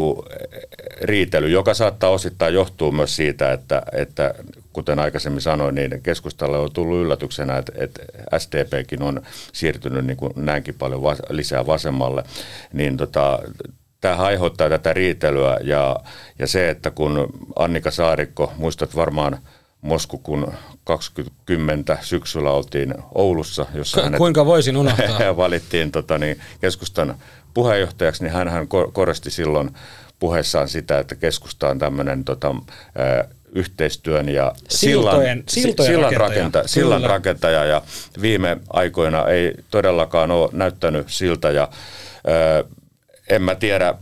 riitely, 1.02 1.50
joka 1.50 1.74
saattaa 1.74 2.10
osittain 2.10 2.54
johtua 2.54 2.92
myös 2.92 3.16
siitä, 3.16 3.52
että, 3.52 3.82
että 3.92 4.34
kuten 4.74 5.00
aikaisemmin 5.00 5.42
sanoin, 5.42 5.76
niin 5.76 6.02
keskustalle 6.04 6.58
on 6.58 6.72
tullut 6.74 7.02
yllätyksenä, 7.02 7.58
että, 7.58 7.72
että 7.76 8.02
SDPkin 8.38 9.04
on 9.04 9.22
siirtynyt 9.54 10.06
niin 10.06 10.18
kuin 10.18 10.34
näinkin 10.36 10.76
paljon 10.76 11.04
vas, 11.04 11.18
lisää 11.30 11.66
vasemmalle, 11.66 12.24
niin 12.74 12.98
tota, 12.98 13.40
tämä 14.02 14.16
aiheuttaa 14.16 14.70
tätä 14.70 14.94
riitelyä 14.94 15.58
ja, 15.64 15.96
ja 16.40 16.48
se, 16.48 16.70
että 16.70 16.92
kun 16.92 17.28
Annika 17.56 17.92
Saarikko, 17.92 18.54
muistat 18.58 18.96
varmaan 18.96 19.38
Mosku, 19.82 20.18
kun 20.18 20.54
2010 20.84 21.86
syksyllä 22.02 22.52
oltiin 22.52 22.94
Oulussa, 23.16 23.66
jossa 23.74 23.98
Ku- 23.98 24.04
hänet 24.04 24.18
kuinka 24.18 24.46
voisin 24.46 24.78
unohtaa? 24.78 25.38
valittiin 25.38 25.92
tota, 25.92 26.18
niin, 26.18 26.40
keskustan 26.62 27.16
puheenjohtajaksi, 27.54 28.24
niin 28.24 28.34
hän 28.34 28.68
korosti 28.94 29.32
silloin 29.32 29.70
puheessaan 30.20 30.70
sitä, 30.70 31.00
että 31.00 31.16
keskusta 31.16 31.70
on 31.70 31.80
tämmöinen 31.80 32.24
tota, 32.24 32.56
yhteistyön 33.56 34.30
ja 34.30 34.54
Siltojen- 34.58 34.74
sillan, 34.74 35.44
siltojen 35.48 35.94
sillan, 35.94 36.14
rakentaja. 36.14 36.68
sillan 36.68 36.98
Kyllä. 37.02 37.08
rakentaja 37.08 37.66
ja 37.66 37.82
viime 38.22 38.58
aikoina 38.70 39.28
ei 39.28 39.54
todellakaan 39.72 40.32
ole 40.32 40.50
näyttänyt 40.54 41.10
siltä 41.10 41.52
ja 41.52 41.64
ä, 41.64 42.64
en 43.30 43.42
mä 43.42 43.56
tiedä, 43.56 43.94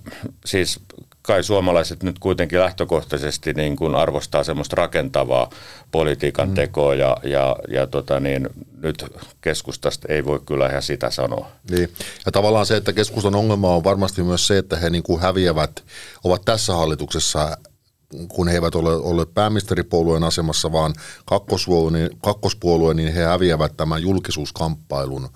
siis 0.46 0.80
kai 1.22 1.44
suomalaiset 1.44 2.04
nyt 2.04 2.20
kuitenkin 2.20 2.60
lähtökohtaisesti 2.60 3.54
niin 3.54 3.76
kuin 3.76 3.96
arvostaa 3.96 4.44
semmoista 4.44 4.76
rakentavaa 4.76 5.50
politiikan 5.92 6.50
mm. 6.50 6.56
tekoa 6.56 6.96
ja, 6.96 7.18
ja, 7.24 7.56
ja 7.68 7.88
tota 7.88 8.20
niin, 8.20 8.50
nyt 8.82 9.06
keskustasta 9.42 10.08
ei 10.10 10.26
voi 10.26 10.40
kyllä 10.46 10.70
ihan 10.70 10.82
sitä 10.82 11.10
sanoa. 11.10 11.48
Niin. 11.72 11.90
Ja 12.26 12.32
tavallaan 12.32 12.66
se, 12.66 12.78
että 12.78 12.94
keskustan 12.94 13.36
ongelma 13.36 13.76
on 13.76 13.84
varmasti 13.84 14.24
myös 14.24 14.48
se, 14.48 14.58
että 14.58 14.78
he 14.78 14.90
niin 14.90 15.04
kuin 15.04 15.22
häviävät, 15.22 15.84
ovat 16.24 16.42
tässä 16.46 16.74
hallituksessa 16.74 17.58
kun 18.28 18.48
he 18.48 18.54
eivät 18.56 18.76
ole 18.76 18.96
olleet 18.96 19.34
pääministeripuolueen 19.34 20.24
asemassa, 20.24 20.72
vaan 20.72 20.94
kakkospuolue, 21.26 21.92
niin, 21.92 22.10
kakkospuolue, 22.22 22.94
niin 22.94 23.14
he 23.14 23.24
häviävät 23.24 23.78
tämän 23.78 24.02
julkisuuskamppailun 24.02 25.30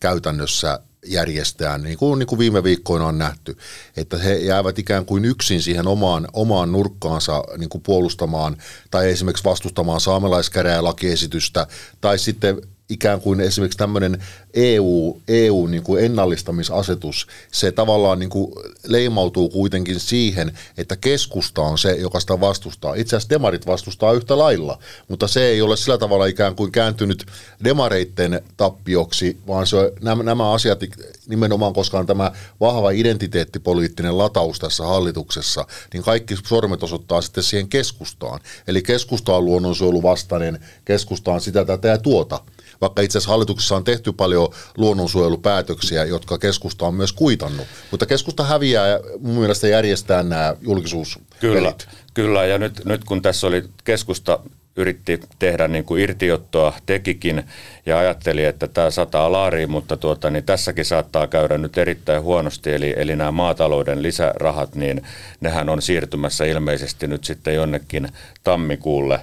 käytännössä 0.00 0.80
järjestään, 1.06 1.82
niin 1.82 1.98
kuin, 1.98 2.18
niin 2.18 2.26
kuin 2.26 2.38
viime 2.38 2.62
viikkoina 2.62 3.06
on 3.06 3.18
nähty, 3.18 3.56
että 3.96 4.18
he 4.18 4.34
jäävät 4.34 4.78
ikään 4.78 5.06
kuin 5.06 5.24
yksin 5.24 5.62
siihen 5.62 5.86
omaan, 5.86 6.28
omaan 6.32 6.72
nurkkaansa 6.72 7.44
niin 7.58 7.68
kuin 7.68 7.82
puolustamaan 7.82 8.56
tai 8.90 9.10
esimerkiksi 9.10 9.44
vastustamaan 9.44 10.00
saamelaiskäräjälakiesitystä 10.00 11.66
tai 12.00 12.18
sitten 12.18 12.60
ikään 12.90 13.20
kuin 13.20 13.40
esimerkiksi 13.40 13.78
tämmöinen 13.78 14.22
EU, 14.54 15.20
EU 15.28 15.66
niin 15.66 15.82
kuin 15.82 16.04
ennallistamisasetus, 16.04 17.26
se 17.52 17.72
tavallaan 17.72 18.18
niin 18.18 18.30
kuin 18.30 18.52
leimautuu 18.86 19.48
kuitenkin 19.48 20.00
siihen, 20.00 20.52
että 20.78 20.96
keskusta 20.96 21.62
on 21.62 21.78
se, 21.78 21.92
joka 21.92 22.20
sitä 22.20 22.40
vastustaa. 22.40 22.94
Itse 22.94 23.16
asiassa 23.16 23.30
demarit 23.34 23.66
vastustaa 23.66 24.12
yhtä 24.12 24.38
lailla, 24.38 24.78
mutta 25.08 25.28
se 25.28 25.46
ei 25.46 25.62
ole 25.62 25.76
sillä 25.76 25.98
tavalla 25.98 26.26
ikään 26.26 26.56
kuin 26.56 26.72
kääntynyt 26.72 27.26
demareitten 27.64 28.42
tappioksi, 28.56 29.36
vaan 29.46 29.66
se 29.66 29.92
nämä, 30.02 30.22
nämä 30.22 30.52
asiat 30.52 30.80
nimenomaan, 31.28 31.72
koska 31.72 31.98
on 31.98 32.06
tämä 32.06 32.32
vahva 32.60 32.90
identiteettipoliittinen 32.90 34.18
lataus 34.18 34.58
tässä 34.58 34.84
hallituksessa, 34.84 35.66
niin 35.92 36.02
kaikki 36.02 36.36
sormet 36.46 36.82
osoittaa 36.82 37.22
sitten 37.22 37.44
siihen 37.44 37.68
keskustaan. 37.68 38.40
Eli 38.68 38.82
keskusta 38.82 39.36
on 39.36 39.44
luonnonsuojeluvastainen, 39.44 40.58
keskusta 40.84 41.32
on 41.32 41.40
sitä, 41.40 41.64
tätä 41.64 41.88
ja 41.88 41.98
tuota 41.98 42.40
vaikka 42.80 43.02
itse 43.02 43.18
asiassa 43.18 43.30
hallituksessa 43.30 43.76
on 43.76 43.84
tehty 43.84 44.12
paljon 44.12 44.48
luonnonsuojelupäätöksiä, 44.76 46.04
jotka 46.04 46.38
keskusta 46.38 46.86
on 46.86 46.94
myös 46.94 47.12
kuitannut. 47.12 47.66
Mutta 47.90 48.06
keskusta 48.06 48.44
häviää 48.44 48.88
ja 48.88 49.00
mun 49.20 49.34
mielestä 49.34 49.68
järjestää 49.68 50.22
nämä 50.22 50.54
julkisuuspelit. 50.60 51.30
Kyllä, 51.40 51.74
kyllä. 52.14 52.44
ja 52.44 52.58
nyt, 52.58 52.84
nyt 52.84 53.04
kun 53.04 53.22
tässä 53.22 53.46
oli 53.46 53.64
keskusta 53.84 54.38
yritti 54.76 55.20
tehdä 55.38 55.68
niin 55.68 55.84
kuin 55.84 56.02
irtiottoa, 56.02 56.72
tekikin 56.86 57.42
ja 57.86 57.98
ajatteli, 57.98 58.44
että 58.44 58.68
tämä 58.68 58.90
sataa 58.90 59.32
laariin, 59.32 59.70
mutta 59.70 59.96
tuota, 59.96 60.30
niin 60.30 60.44
tässäkin 60.44 60.84
saattaa 60.84 61.26
käydä 61.26 61.58
nyt 61.58 61.78
erittäin 61.78 62.22
huonosti. 62.22 62.72
Eli, 62.72 62.94
eli 62.96 63.16
nämä 63.16 63.30
maatalouden 63.30 64.02
lisärahat, 64.02 64.74
niin 64.74 65.02
nehän 65.40 65.68
on 65.68 65.82
siirtymässä 65.82 66.44
ilmeisesti 66.44 67.06
nyt 67.06 67.24
sitten 67.24 67.54
jonnekin 67.54 68.08
tammikuulle. 68.44 69.20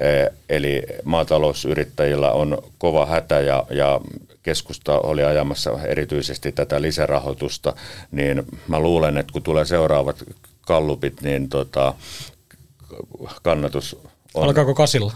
Eh, 0.00 0.30
Eli 0.48 0.82
maatalousyrittäjillä 1.04 2.32
on 2.32 2.62
kova 2.78 3.06
hätä 3.06 3.40
ja, 3.40 3.66
ja 3.70 4.00
keskusta 4.42 5.00
oli 5.00 5.24
ajamassa 5.24 5.70
erityisesti 5.84 6.52
tätä 6.52 6.82
lisärahoitusta, 6.82 7.72
niin 8.10 8.42
mä 8.68 8.80
luulen, 8.80 9.18
että 9.18 9.32
kun 9.32 9.42
tulee 9.42 9.64
seuraavat 9.64 10.24
kallupit, 10.60 11.22
niin 11.22 11.48
tota, 11.48 11.94
kannatus 13.42 13.96
on... 14.34 14.44
Alkaako 14.44 14.74
kasilla? 14.74 15.12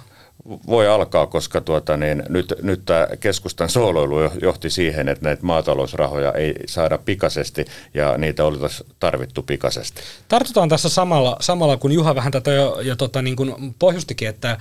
Voi 0.67 0.89
alkaa, 0.89 1.27
koska 1.27 1.61
tuota, 1.61 1.97
niin, 1.97 2.23
nyt, 2.29 2.55
nyt 2.63 2.83
tämä 2.85 3.07
keskustan 3.21 3.69
sooloilu 3.69 4.17
johti 4.43 4.71
siihen, 4.71 5.09
että 5.09 5.25
näitä 5.25 5.47
maatalousrahoja 5.47 6.33
ei 6.33 6.55
saada 6.67 6.99
pikaisesti 6.99 7.65
ja 7.95 8.19
niitä 8.19 8.45
olisi 8.45 8.85
tarvittu 9.01 9.43
pikaisesti. 9.43 10.01
Tartutaan 10.29 10.69
tässä 10.69 10.89
samalla, 10.89 11.37
samalla 11.41 11.77
kun 11.77 11.93
Juha 11.93 12.15
vähän 12.15 12.33
tätä 12.33 12.53
jo, 12.53 12.81
jo 12.81 12.97
tota, 12.97 13.23
niin 13.23 13.37
kuin 13.37 13.75
pohjustikin, 13.79 14.29
että 14.29 14.59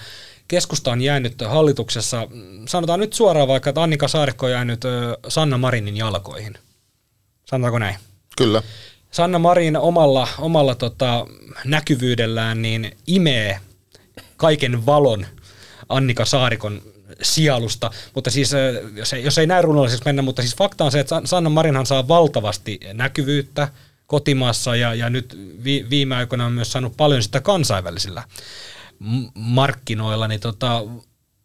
keskusta 0.48 0.92
on 0.92 1.02
jäänyt 1.02 1.42
hallituksessa, 1.42 2.28
sanotaan 2.68 3.00
nyt 3.00 3.14
suoraan 3.14 3.48
vaikka, 3.48 3.70
että 3.70 3.84
Annika 3.84 4.08
Saarikko 4.08 4.46
on 4.46 4.52
jäänyt 4.52 4.82
Sanna 5.28 5.58
Marinin 5.58 5.98
jalkoihin. 5.98 6.58
Sanotaanko 7.46 7.80
näin? 7.80 7.96
Kyllä. 8.38 8.62
Sanna 9.12 9.40
Marin 9.40 9.78
omalla, 9.78 10.28
omalla 10.40 10.76
tota, 10.76 11.28
näkyvyydellään 11.66 12.62
niin 12.62 12.98
imee 13.08 13.60
kaiken 14.38 14.86
valon 14.86 15.26
Annika 15.96 16.26
Saarikon 16.26 16.82
sielusta, 17.22 17.92
mutta 18.16 18.32
siis 18.32 18.52
jos 18.96 19.14
ei, 19.14 19.24
jos 19.24 19.38
ei 19.38 19.48
näin 19.48 19.64
runollisesti 19.64 20.06
mennä, 20.06 20.22
mutta 20.22 20.42
siis 20.42 20.56
fakta 20.56 20.86
on 20.86 20.92
se, 20.92 21.00
että 21.00 21.10
San- 21.10 21.28
Sanna 21.28 21.50
Marinhan 21.50 21.86
saa 21.86 22.08
valtavasti 22.08 22.80
näkyvyyttä 22.94 23.68
kotimaassa 24.08 24.76
ja, 24.76 24.94
ja 24.94 25.10
nyt 25.10 25.38
vi, 25.64 25.86
viime 25.90 26.16
aikoina 26.16 26.46
on 26.46 26.52
myös 26.52 26.72
saanut 26.72 26.98
paljon 26.98 27.24
sitä 27.24 27.42
kansainvälisillä 27.42 28.24
markkinoilla, 29.36 30.28
niin 30.28 30.40
tota, 30.40 30.84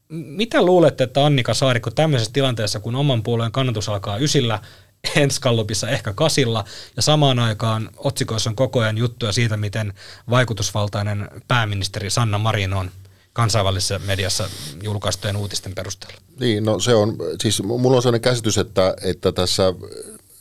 mitä 0.09 0.63
luulette, 0.63 1.05
että 1.05 1.27
Annika 1.27 1.55
Saarikko 1.55 1.91
tämmöisessä 1.91 2.33
tilanteessa, 2.33 2.81
kun 2.81 2.95
oman 2.95 3.23
puolueen 3.23 3.53
kannatus 3.53 3.89
alkaa 3.89 4.17
ysillä, 4.17 4.61
ensi 5.17 5.41
kallupissa 5.41 5.89
ehkä 5.89 6.13
kasilla, 6.13 6.65
ja 6.97 7.03
samaan 7.03 7.39
aikaan 7.39 7.91
otsikoissa 7.97 8.51
on 8.51 8.57
koko 8.57 8.81
ajan 8.81 8.99
juttuja 8.99 9.33
siitä, 9.33 9.57
miten 9.57 9.95
vaikutusvaltainen 10.31 11.29
pääministeri 11.49 12.11
Sanna 12.11 12.39
Marin 12.39 12.75
on 12.75 12.91
kansainvälisessä 13.33 13.99
mediassa 13.99 14.51
julkaistujen 14.83 15.37
uutisten 15.37 15.75
perusteella. 15.75 16.21
Niin, 16.41 16.65
no 16.65 16.81
se 16.81 16.95
on, 16.95 17.17
siis 17.43 17.63
mulla 17.63 17.97
on 17.97 18.03
sellainen 18.03 18.21
käsitys, 18.21 18.59
että, 18.59 18.95
että 19.03 19.33
tässä 19.33 19.75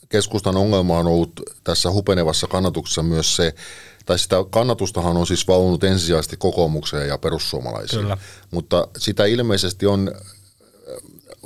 keskustan 0.09 0.57
ongelma 0.57 0.99
on 0.99 1.07
ollut 1.07 1.41
tässä 1.63 1.91
hupenevassa 1.91 2.47
kannatuksessa 2.47 3.03
myös 3.03 3.35
se, 3.35 3.55
tai 4.05 4.19
sitä 4.19 4.35
kannatustahan 4.49 5.17
on 5.17 5.27
siis 5.27 5.47
valunut 5.47 5.83
ensisijaisesti 5.83 6.37
kokoomukseen 6.37 7.07
ja 7.07 7.17
perussuomalaisiin. 7.17 8.01
Kyllä. 8.01 8.17
Mutta 8.51 8.87
sitä 8.97 9.25
ilmeisesti 9.25 9.85
on 9.85 10.11
äh, 10.15 10.21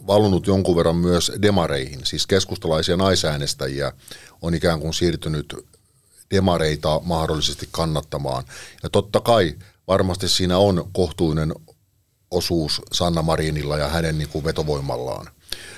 valunut 0.08 0.48
jonkun 0.48 0.76
verran 0.76 0.96
myös 0.96 1.32
demareihin, 1.42 2.00
siis 2.04 2.28
keskustalaisia 2.28 2.98
naisäänestäjiä 2.98 3.92
on 4.42 4.54
ikään 4.54 4.80
kuin 4.80 4.94
siirtynyt 4.94 5.56
demareita 6.32 7.02
mahdollisesti 7.04 7.70
kannattamaan. 7.72 8.44
Ja 8.84 8.90
totta 8.90 9.20
kai 9.20 9.56
varmasti 9.92 10.30
siinä 10.30 10.58
on 10.58 10.90
kohtuullinen 10.94 11.54
osuus 12.32 12.82
Sanna 12.92 13.22
Marinilla 13.22 13.78
ja 13.78 13.88
hänen 13.88 14.18
niin 14.18 14.30
kuin 14.30 14.46
vetovoimallaan. 14.46 15.28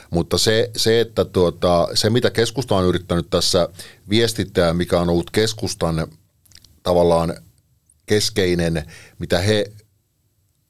Mutta 0.09 0.37
se, 0.37 0.71
se, 0.77 1.01
että 1.01 1.25
tuota, 1.25 1.87
se, 1.93 2.09
mitä 2.09 2.31
keskusta 2.31 2.75
on 2.75 2.85
yrittänyt 2.85 3.29
tässä 3.29 3.69
viestittää, 4.09 4.73
mikä 4.73 4.99
on 4.99 5.09
ollut 5.09 5.31
keskustan 5.31 6.07
tavallaan 6.83 7.33
keskeinen, 8.05 8.85
mitä 9.19 9.39
he 9.39 9.71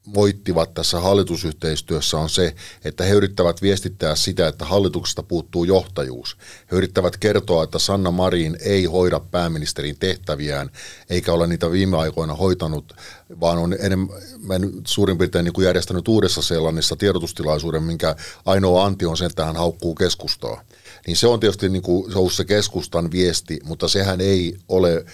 moittivat 0.06 0.74
tässä 0.74 1.00
hallitusyhteistyössä 1.00 2.18
on 2.18 2.30
se, 2.30 2.54
että 2.84 3.04
he 3.04 3.10
yrittävät 3.10 3.62
viestittää 3.62 4.16
sitä, 4.16 4.48
että 4.48 4.64
hallituksesta 4.64 5.22
puuttuu 5.22 5.64
johtajuus. 5.64 6.36
He 6.72 6.76
yrittävät 6.76 7.16
kertoa, 7.16 7.64
että 7.64 7.78
Sanna 7.78 8.10
Marin 8.10 8.56
ei 8.60 8.84
hoida 8.84 9.20
pääministerin 9.20 9.96
tehtäviään, 10.00 10.70
eikä 11.10 11.32
ole 11.32 11.46
niitä 11.46 11.70
viime 11.70 11.96
aikoina 11.96 12.34
hoitanut, 12.34 12.96
vaan 13.40 13.58
on 13.58 13.76
enemmän 13.80 14.70
suurin 14.86 15.18
piirtein 15.18 15.44
niin 15.44 15.52
kuin 15.52 15.64
järjestänyt 15.64 16.08
Uudessa 16.08 16.42
Seelannissa 16.42 16.96
tiedotustilaisuuden, 16.96 17.82
minkä 17.82 18.16
ainoa 18.46 18.84
anti 18.84 19.06
on 19.06 19.16
se, 19.16 19.24
että 19.24 19.44
hän 19.44 19.56
haukkuu 19.56 19.94
keskustaa. 19.94 20.62
Niin 21.06 21.16
se 21.16 21.26
on 21.26 21.40
tietysti 21.40 21.68
niin 21.68 21.82
kuin, 21.82 22.12
se, 22.12 22.18
on 22.18 22.30
se 22.30 22.44
keskustan 22.44 23.10
viesti, 23.10 23.60
mutta 23.64 23.88
sehän 23.88 24.20
ei 24.20 24.56
ole 24.68 25.04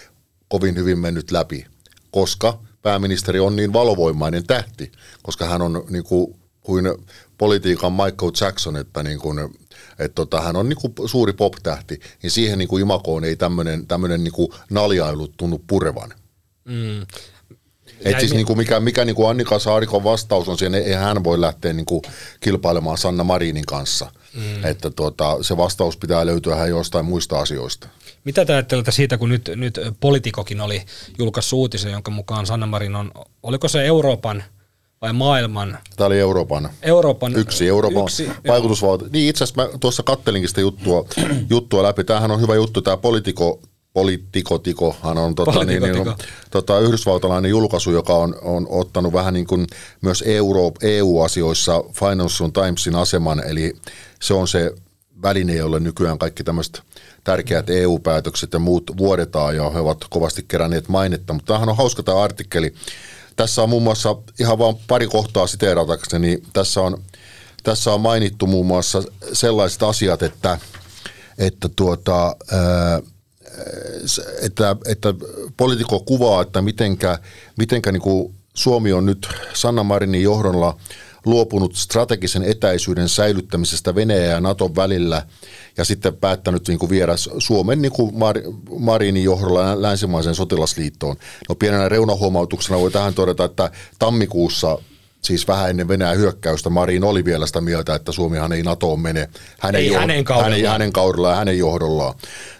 kovin 0.48 0.76
hyvin 0.76 0.98
mennyt 0.98 1.30
läpi, 1.30 1.66
koska– 2.10 2.58
pääministeri 2.82 3.40
on 3.40 3.56
niin 3.56 3.72
valovoimainen 3.72 4.46
tähti, 4.46 4.92
koska 5.22 5.44
hän 5.44 5.62
on 5.62 5.84
niin 5.90 6.04
kuin, 6.04 6.36
kuin 6.60 6.84
politiikan 7.38 7.92
Michael 7.92 8.32
Jackson, 8.40 8.76
että, 8.76 9.02
niin 9.02 9.18
kuin, 9.18 9.38
että 9.98 10.14
tota, 10.14 10.40
hän 10.40 10.56
on 10.56 10.68
niin 10.68 10.78
kuin 10.80 11.08
suuri 11.08 11.32
pop-tähti, 11.32 12.00
niin 12.22 12.30
siihen 12.30 12.58
niin 12.58 12.68
kuin 12.68 12.82
imakoon 12.82 13.24
ei 13.24 13.36
tämmöinen, 13.36 13.86
niin 14.24 14.32
naljailu 14.70 15.28
tunnu 15.28 15.64
purevan. 15.66 16.14
Mm. 16.64 17.06
Et 18.04 18.20
siis 18.20 18.34
niin 18.34 18.46
kuin 18.46 18.56
mikä, 18.56 18.80
mikä 18.80 19.04
niin 19.04 19.16
kuin 19.16 19.30
Annika 19.30 19.58
Saarikon 19.58 20.04
vastaus 20.04 20.48
on 20.48 20.58
siihen, 20.58 20.74
ei 20.74 20.92
hän 20.92 21.24
voi 21.24 21.40
lähteä 21.40 21.72
niin 21.72 21.86
kuin 21.86 22.02
kilpailemaan 22.40 22.98
Sanna 22.98 23.24
Marinin 23.24 23.66
kanssa. 23.66 24.12
Mm. 24.34 24.64
Että 24.64 24.90
tuota, 24.90 25.38
se 25.42 25.56
vastaus 25.56 25.96
pitää 25.96 26.26
löytyä 26.26 26.56
hän 26.56 26.68
jostain 26.68 27.04
muista 27.04 27.40
asioista. 27.40 27.88
Mitä 28.24 28.44
te 28.44 28.52
ajattelette 28.52 28.92
siitä, 28.92 29.18
kun 29.18 29.28
nyt, 29.28 29.50
nyt 29.56 29.80
Politikokin 30.00 30.60
oli 30.60 30.82
julkaissut 31.18 31.56
uutisen, 31.56 31.92
jonka 31.92 32.10
mukaan 32.10 32.46
Sanna 32.46 32.66
Marin 32.66 32.96
on, 32.96 33.12
oliko 33.42 33.68
se 33.68 33.86
Euroopan 33.86 34.44
vai 35.02 35.12
maailman? 35.12 35.78
Tämä 35.96 36.06
oli 36.06 36.18
Euroopan. 36.18 36.70
Euroopan 36.82 37.36
yksi 37.36 37.68
Euroopan 37.68 38.02
yksi, 38.02 38.30
vaikutusvalta. 38.48 39.04
Niin 39.12 39.28
itse 39.28 39.44
asiassa 39.44 39.62
mä 39.62 39.78
tuossa 39.78 40.02
kattelinkin 40.02 40.48
sitä 40.48 40.60
juttua, 40.60 41.04
juttua 41.50 41.82
läpi. 41.82 42.04
Tämähän 42.04 42.30
on 42.30 42.40
hyvä 42.40 42.54
juttu, 42.54 42.82
tämä 42.82 42.96
Politiko, 42.96 43.60
Politiko-tikohan 43.92 45.18
on 45.18 45.34
tota, 45.34 45.64
niin, 45.64 45.82
niin, 45.82 46.14
tota, 46.50 46.78
yhdysvaltalainen 46.78 47.50
julkaisu, 47.50 47.90
joka 47.90 48.14
on, 48.14 48.38
on 48.42 48.66
ottanut 48.70 49.12
vähän 49.12 49.34
niin 49.34 49.46
kuin 49.46 49.66
myös 50.00 50.24
Euro, 50.26 50.72
EU-asioissa 50.82 51.84
Financial 51.92 52.50
Timesin 52.50 52.94
aseman, 52.94 53.42
eli 53.46 53.76
se 54.22 54.34
on 54.34 54.48
se 54.48 54.74
väline, 55.22 55.54
jolle 55.54 55.80
nykyään 55.80 56.18
kaikki 56.18 56.44
tämmöiset 56.44 56.82
tärkeät 57.24 57.70
EU-päätökset 57.70 58.52
ja 58.52 58.58
muut 58.58 58.90
vuodetaan 58.98 59.56
ja 59.56 59.70
he 59.70 59.78
ovat 59.78 60.04
kovasti 60.10 60.44
keränneet 60.48 60.88
mainetta. 60.88 61.32
Mutta 61.32 61.46
tämähän 61.46 61.68
on 61.68 61.76
hauska 61.76 62.02
tämä 62.02 62.22
artikkeli. 62.22 62.74
Tässä 63.36 63.62
on 63.62 63.68
muun 63.68 63.82
muassa 63.82 64.16
ihan 64.40 64.58
vain 64.58 64.76
pari 64.88 65.06
kohtaa 65.06 65.46
siteeratakseni. 65.46 66.42
Tässä 66.52 66.80
on, 66.80 67.02
tässä 67.62 67.92
on 67.92 68.00
mainittu 68.00 68.46
muun 68.46 68.66
muassa 68.66 69.02
sellaiset 69.32 69.82
asiat, 69.82 70.22
että, 70.22 70.58
että, 71.38 71.68
tuota, 71.68 72.36
että, 74.42 74.76
että 74.86 75.14
poliitikko 75.56 76.00
kuvaa, 76.00 76.42
että 76.42 76.62
mitenkä, 76.62 77.18
mitenkä 77.56 77.92
niin 77.92 78.02
kuin 78.02 78.34
Suomi 78.54 78.92
on 78.92 79.06
nyt 79.06 79.28
Sanna 79.54 79.82
Marinin 79.82 80.22
johdolla– 80.22 80.76
luopunut 81.26 81.76
strategisen 81.76 82.42
etäisyyden 82.42 83.08
säilyttämisestä 83.08 83.94
Venäjän 83.94 84.30
ja 84.30 84.40
Naton 84.40 84.76
välillä 84.76 85.22
ja 85.76 85.84
sitten 85.84 86.16
päättänyt 86.16 86.68
niin 86.68 86.78
kuin 86.78 86.90
viedä 86.90 87.12
Suomen 87.38 87.82
niin 87.82 87.92
kuin 87.92 88.14
Mar- 88.14 88.78
Marinin 88.78 89.24
johdolla 89.24 89.82
länsimaiseen 89.82 90.34
sotilasliittoon. 90.34 91.16
No 91.48 91.54
pienenä 91.54 91.88
reunahuomautuksena 91.88 92.80
voi 92.80 92.90
tähän 92.90 93.14
todeta, 93.14 93.44
että 93.44 93.70
tammikuussa 93.98 94.78
siis 95.22 95.48
vähän 95.48 95.70
ennen 95.70 95.88
Venäjän 95.88 96.16
hyökkäystä 96.16 96.70
Marin 96.70 97.04
oli 97.04 97.24
vielä 97.24 97.46
sitä 97.46 97.60
mieltä, 97.60 97.94
että 97.94 98.12
Suomihan 98.12 98.52
ei 98.52 98.62
NATOon 98.62 99.00
mene 99.00 99.28
hänen, 99.58 99.80
ei 99.80 99.90
johd- 99.90 99.98
hänen, 99.98 100.24
kaudellaan. 100.24 100.52
hänen, 100.52 100.70
hänen 100.70 100.92
kaudellaan 100.92 101.32
ja 101.32 101.38
hänen 101.38 101.58
johdollaan. 101.58 102.14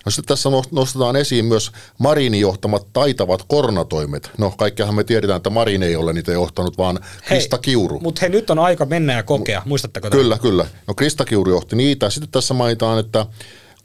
No 0.05 0.11
sitten 0.11 0.29
tässä 0.29 0.49
nostetaan 0.71 1.17
esiin 1.17 1.45
myös 1.45 1.73
Marinin 1.99 2.41
johtamat 2.41 2.87
taitavat 2.93 3.45
koronatoimet. 3.49 4.31
No 4.39 4.51
kaikkiahan 4.51 4.95
me 4.95 5.05
tiedetään, 5.05 5.37
että 5.37 5.51
Marin 5.51 5.83
ei 5.83 5.97
ole 5.97 6.13
niitä 6.13 6.33
johtanut, 6.33 6.79
vaan 6.79 7.01
Krista 7.25 7.59
Kiuru. 7.59 8.01
Mutta 8.01 8.19
he 8.23 8.29
nyt 8.29 8.51
on 8.51 8.59
aika 8.59 8.85
mennä 8.85 9.13
ja 9.13 9.23
kokea, 9.23 9.63
muistatteko? 9.67 10.11
Kyllä, 10.11 10.37
tämän? 10.37 10.51
kyllä. 10.51 10.67
No 10.87 10.95
Krista 10.95 11.25
Kiuru 11.25 11.51
johti 11.51 11.77
niitä. 11.77 12.11
Sitten 12.11 12.31
tässä 12.31 12.55
mainitaan, 12.55 12.99
että 12.99 13.27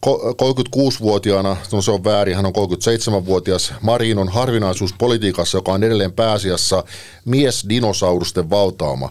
36-vuotiaana, 0.06 1.58
no 1.72 1.82
se 1.82 1.92
on 1.92 2.04
väärin, 2.04 2.36
hän 2.36 2.46
on 2.46 2.54
37-vuotias. 2.56 3.74
Marin 3.82 4.18
on 4.18 4.30
harvinaisuus 4.30 4.94
politiikassa, 4.98 5.58
joka 5.58 5.72
on 5.72 5.84
edelleen 5.84 6.14
pääasiassa 6.14 6.84
mies 7.26 7.66
dinosaurusten 7.70 8.50
valtaama. 8.50 9.10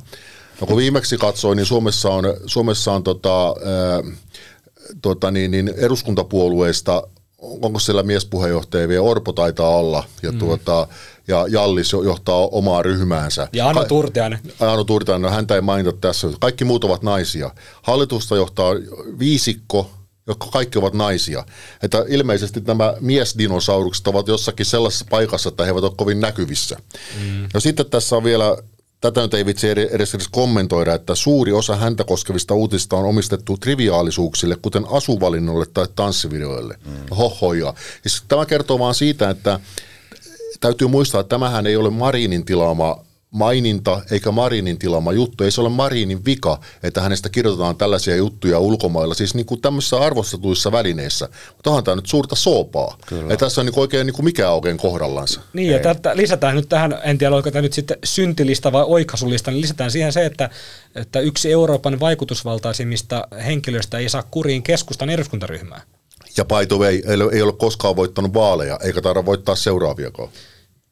No 0.61 0.67
kun 0.67 0.77
viimeksi 0.77 1.19
katsoin, 1.19 1.57
niin 1.57 1.67
Suomessa 1.67 2.11
on, 2.11 2.25
Suomessa 2.47 2.93
on 2.93 3.03
tota, 3.03 3.47
ää, 3.47 4.03
tota 5.03 5.31
niin, 5.31 5.51
niin 5.51 5.75
eduskuntapuolueista, 5.77 7.03
onko 7.39 7.79
siellä 7.79 8.03
miespuheenjohtaja 8.03 8.89
vielä, 8.89 9.03
Orpo 9.03 9.33
taitaa 9.33 9.69
olla, 9.69 10.05
ja, 10.23 10.33
mm. 10.33 10.39
tuota, 10.39 10.87
ja 11.29 11.47
Jallis 11.49 11.93
johtaa 11.93 12.37
omaa 12.37 12.83
ryhmäänsä. 12.83 13.49
Ja 13.53 13.69
Anu 13.69 13.85
Turtiainen. 13.85 14.39
Anu 14.61 14.85
Turtiainen, 14.85 15.23
no 15.23 15.37
häntä 15.37 15.55
ei 15.55 15.61
mainita 15.61 15.93
tässä. 15.93 16.29
Kaikki 16.41 16.65
muut 16.65 16.85
ovat 16.85 17.03
naisia. 17.03 17.51
Hallitusta 17.83 18.37
johtaa 18.37 18.75
viisikko, 19.19 19.91
jotka 20.27 20.47
kaikki 20.47 20.79
ovat 20.79 20.95
naisia. 20.95 21.45
Että 21.83 22.05
ilmeisesti 22.09 22.61
nämä 22.67 22.95
miesdinosaurukset 23.01 24.07
ovat 24.07 24.29
jossakin 24.29 24.67
sellaisessa 24.67 25.07
paikassa, 25.11 25.49
että 25.49 25.65
he 25.65 25.71
eivät 25.71 25.85
ole 25.85 25.93
kovin 25.97 26.21
näkyvissä. 26.21 26.77
Mm. 27.21 27.49
No 27.55 27.61
sitten 27.61 27.87
tässä 27.87 28.17
on 28.17 28.25
vielä, 28.25 28.57
tätä 29.01 29.23
nyt 29.23 29.35
ei 29.35 29.47
vitsi 29.47 29.69
edes, 29.69 30.15
edes 30.15 30.29
kommentoida, 30.31 30.95
että 30.95 31.15
suuri 31.15 31.53
osa 31.53 31.77
häntä 31.77 32.05
koskevista 32.05 32.55
uutista 32.55 32.97
on 32.97 33.05
omistettu 33.05 33.57
triviaalisuuksille, 33.57 34.57
kuten 34.63 34.85
asuvalinnolle 34.91 35.67
tai 35.75 35.87
tanssivideoille. 35.97 36.79
Mm. 36.87 37.17
Hohoja. 37.17 37.75
Siis 38.03 38.23
tämä 38.29 38.47
kertoo 38.47 38.79
vaan 38.79 38.95
siitä, 38.95 39.31
että 39.31 39.61
täytyy 40.61 40.89
muistaa, 40.89 41.21
että 41.21 41.29
tämähän 41.29 41.67
ei 41.67 41.77
ole 41.77 41.91
Marinin 41.91 42.45
tilaama 42.45 43.05
maininta 43.35 44.01
eikä 44.11 44.31
Marinin 44.31 44.79
tilama 44.79 45.13
juttu. 45.13 45.45
Ei 45.45 45.51
se 45.51 45.61
ole 45.61 45.69
Marinin 45.69 46.25
vika, 46.25 46.61
että 46.83 47.01
hänestä 47.01 47.29
kirjoitetaan 47.29 47.77
tällaisia 47.77 48.17
juttuja 48.17 48.59
ulkomailla, 48.59 49.15
siis 49.15 49.35
niin 49.35 49.47
kuin 49.47 49.61
tämmöisissä 49.61 49.97
arvostetuissa 49.97 50.73
välineissä. 50.73 51.29
Mutta 51.55 51.71
onhan 51.71 51.85
tämä 51.85 51.97
nyt 51.97 52.07
suurta 52.07 52.37
soopaa. 52.37 52.99
Kyllä. 53.07 53.33
Ja 53.33 53.37
tässä 53.37 53.61
on 53.61 53.67
niin 53.67 53.79
oikein 53.79 54.07
niin 54.07 54.15
kuin 54.15 54.25
mikä 54.25 54.51
oikein 54.51 54.77
kohdallansa. 54.77 55.41
Niin, 55.53 55.71
ja 55.71 55.79
tätä 55.79 56.17
lisätään 56.17 56.57
nyt 56.57 56.69
tähän, 56.69 56.99
en 57.05 57.19
tiedä 57.19 57.35
oliko 57.35 57.51
tämä 57.51 57.63
nyt 57.63 57.73
sitten 57.73 57.99
syntilista 58.05 58.73
vai 58.73 58.85
oikasulista, 58.87 59.51
niin 59.51 59.61
lisätään 59.61 59.91
siihen 59.91 60.13
se, 60.13 60.27
että, 60.27 60.51
että 60.95 61.21
yksi 61.21 61.53
Euroopan 61.53 62.01
vaikutusvaltaisimmista 62.01 63.29
henkilöistä 63.47 63.99
ei 63.99 64.09
saa 64.09 64.23
kuriin 64.31 64.63
keskustan 64.63 65.11
eduskuntaryhmää. 65.11 65.83
Ja 66.37 66.45
by 66.45 66.87
ei, 66.87 67.03
ei 67.33 67.43
ole 67.43 67.53
koskaan 67.53 67.97
voittanut 67.97 68.35
vaaleja, 68.35 68.79
eikä 68.83 69.03
tarvitse 69.03 69.27
voittaa 69.27 69.57
seuraaviakaan. 69.57 70.29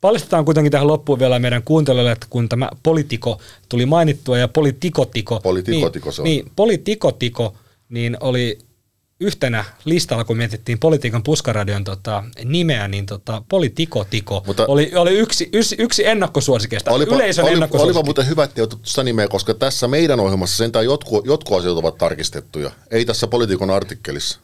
Paljastetaan 0.02 0.44
kuitenkin 0.44 0.72
tähän 0.72 0.86
loppuun 0.86 1.18
vielä 1.18 1.38
meidän 1.38 1.62
kuuntelijoille, 1.62 2.12
että 2.12 2.26
kun 2.30 2.48
tämä 2.48 2.68
politiko 2.82 3.40
tuli 3.68 3.86
mainittua 3.86 4.38
ja 4.38 4.48
politikotiko, 4.48 5.40
politikotiko 5.40 6.08
niin, 6.08 6.14
se 6.14 6.22
on. 6.22 6.24
niin, 6.24 6.52
politikotiko 6.56 7.54
niin 7.88 8.16
oli 8.20 8.58
yhtenä 9.20 9.64
listalla, 9.84 10.24
kun 10.24 10.36
mietittiin 10.36 10.78
politiikan 10.78 11.22
puskaradion 11.22 11.84
tota, 11.84 12.24
nimeä, 12.44 12.88
niin 12.88 13.06
tota, 13.06 13.42
Politiko 13.48 14.04
Tiko 14.04 14.42
Mutta- 14.46 14.64
oli, 14.68 14.92
oli 14.94 15.18
yksi, 15.18 15.48
yksi, 15.52 15.76
yksi 15.78 16.06
ennakkosuosikeista, 16.06 16.90
yleisön 16.96 17.44
oli, 17.44 17.52
ennakkosuosikki. 17.52 17.98
olipa 17.98 18.06
muuten 18.06 18.28
hyvä, 18.28 18.44
että 18.44 18.60
ei 18.60 18.62
otettu 18.62 18.88
sitä 18.88 19.02
nimeä, 19.02 19.28
koska 19.28 19.54
tässä 19.54 19.88
meidän 19.88 20.20
ohjelmassa 20.20 20.56
sentään 20.56 20.84
jotkut, 20.84 21.26
jotkut 21.26 21.58
asiat 21.58 21.76
ovat 21.76 21.98
tarkistettuja. 21.98 22.70
Ei 22.90 23.04
tässä 23.04 23.26
poliitikon 23.26 23.70
artikkelissa. 23.70 24.38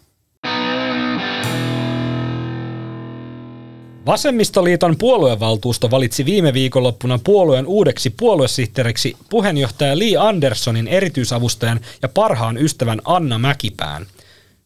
Vasemmistoliiton 4.09 4.97
puoluevaltuusto 4.99 5.91
valitsi 5.91 6.25
viime 6.25 6.53
viikonloppuna 6.53 7.19
puolueen 7.25 7.67
uudeksi 7.67 8.11
puoluesihteeriksi 8.11 9.17
puheenjohtaja 9.31 9.99
Lee 9.99 10.17
Anderssonin 10.19 10.89
erityisavustajan 10.89 11.81
ja 12.03 12.09
parhaan 12.09 12.59
ystävän 12.59 13.01
Anna 13.05 13.39
Mäkipään. 13.39 14.07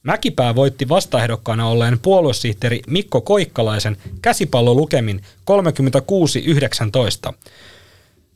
Mäkipää 0.03 0.55
voitti 0.55 0.89
vastaehdokkaana 0.89 1.69
olleen 1.69 1.99
puoluesihteeri 1.99 2.83
Mikko 2.87 3.21
Koikkalaisen 3.21 3.97
käsipallolukemin 4.23 5.23
36-19. 7.31 7.33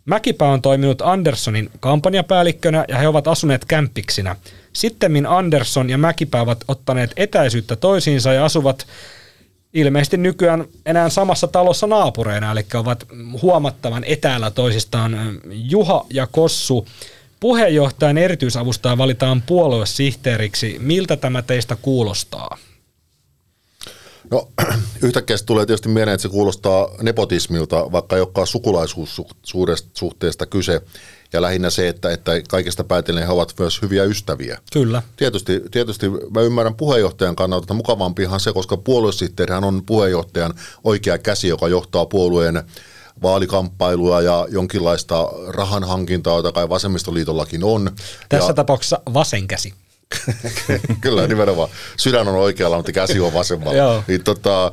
Mäkipää 0.05 0.49
on 0.49 0.63
toiminut 0.63 1.03
Anderssonin 1.03 1.71
kampanjapäällikkönä 1.81 2.85
ja 2.89 2.99
he 2.99 3.09
ovat 3.09 3.29
asuneet 3.29 3.65
kämppiksinä. 3.65 4.37
Sittemmin 4.73 5.27
Andersson 5.27 5.91
ja 5.91 5.99
Mäkipää 5.99 6.43
ovat 6.43 6.65
ottaneet 6.69 7.13
etäisyyttä 7.17 7.77
toisiinsa 7.77 8.33
ja 8.33 8.45
asuvat 8.45 8.87
ilmeisesti 9.77 10.17
nykyään 10.17 10.65
enää 10.87 11.09
samassa 11.09 11.47
talossa 11.47 11.87
naapureina, 11.87 12.53
eli 12.53 12.65
ovat 12.75 13.07
huomattavan 13.43 14.05
etäällä 14.05 14.51
toisistaan. 14.51 15.41
Juha 15.51 16.07
ja 16.11 16.27
Kossu, 16.27 16.87
puheenjohtajan 17.41 18.19
erityisavustaja 18.19 18.99
valitaan 18.99 19.43
puoluesihteeriksi. 19.43 20.77
Miltä 20.81 21.17
tämä 21.17 21.43
teistä 21.43 21.77
kuulostaa? 21.83 22.59
No 24.31 24.49
yhtäkkiä 25.03 25.37
tulee 25.47 25.67
tietysti 25.67 25.89
mieleen, 25.89 26.15
että 26.15 26.23
se 26.23 26.29
kuulostaa 26.29 26.89
nepotismilta, 27.03 27.93
vaikka 27.93 28.17
ei 28.17 28.23
olekaan 28.23 28.47
sukulaisuussuhteesta 28.47 30.47
kyse. 30.47 30.83
Ja 31.33 31.43
lähinnä 31.43 31.71
se, 31.71 31.89
että, 31.89 32.11
että 32.11 32.33
kaikesta 32.49 32.85
päätellen 32.85 33.27
he 33.27 33.33
ovat 33.33 33.55
myös 33.59 33.83
hyviä 33.83 34.05
ystäviä. 34.05 34.59
Kyllä. 34.73 35.03
Tietysti, 35.17 35.63
tietysti 35.71 36.11
mä 36.11 36.41
ymmärrän 36.41 36.75
puheenjohtajan 36.75 37.37
kannalta, 37.37 37.65
että 37.65 37.75
mukavampihan 37.75 38.41
se, 38.41 38.53
koska 38.53 38.77
puoluesihteerihän 38.77 39.65
on 39.65 39.83
puheenjohtajan 39.87 40.55
oikea 40.85 41.19
käsi, 41.19 41.49
joka 41.49 41.69
johtaa 41.69 42.07
puolueen 42.07 42.63
vaalikamppailuja 43.23 44.21
ja 44.21 44.47
jonkinlaista 44.51 45.29
rahan 45.49 45.85
hankintaa, 45.85 46.37
jota 46.37 46.53
kai 46.53 46.69
vasemmistoliitollakin 46.69 47.65
on. 47.65 47.91
Tässä 48.29 48.51
ja, 48.51 48.55
tapauksessa 48.55 49.01
vasen 49.15 49.49
käsi. 49.49 49.75
Kyllä, 51.01 51.27
nimenomaan. 51.27 51.69
Sydän 51.97 52.29
on 52.29 52.35
oikealla, 52.35 52.77
mutta 52.77 52.93
käsi 52.93 53.21
on 53.21 53.35
vasemmalla. 53.35 54.05
Niin, 54.09 54.25
tota, 54.25 54.73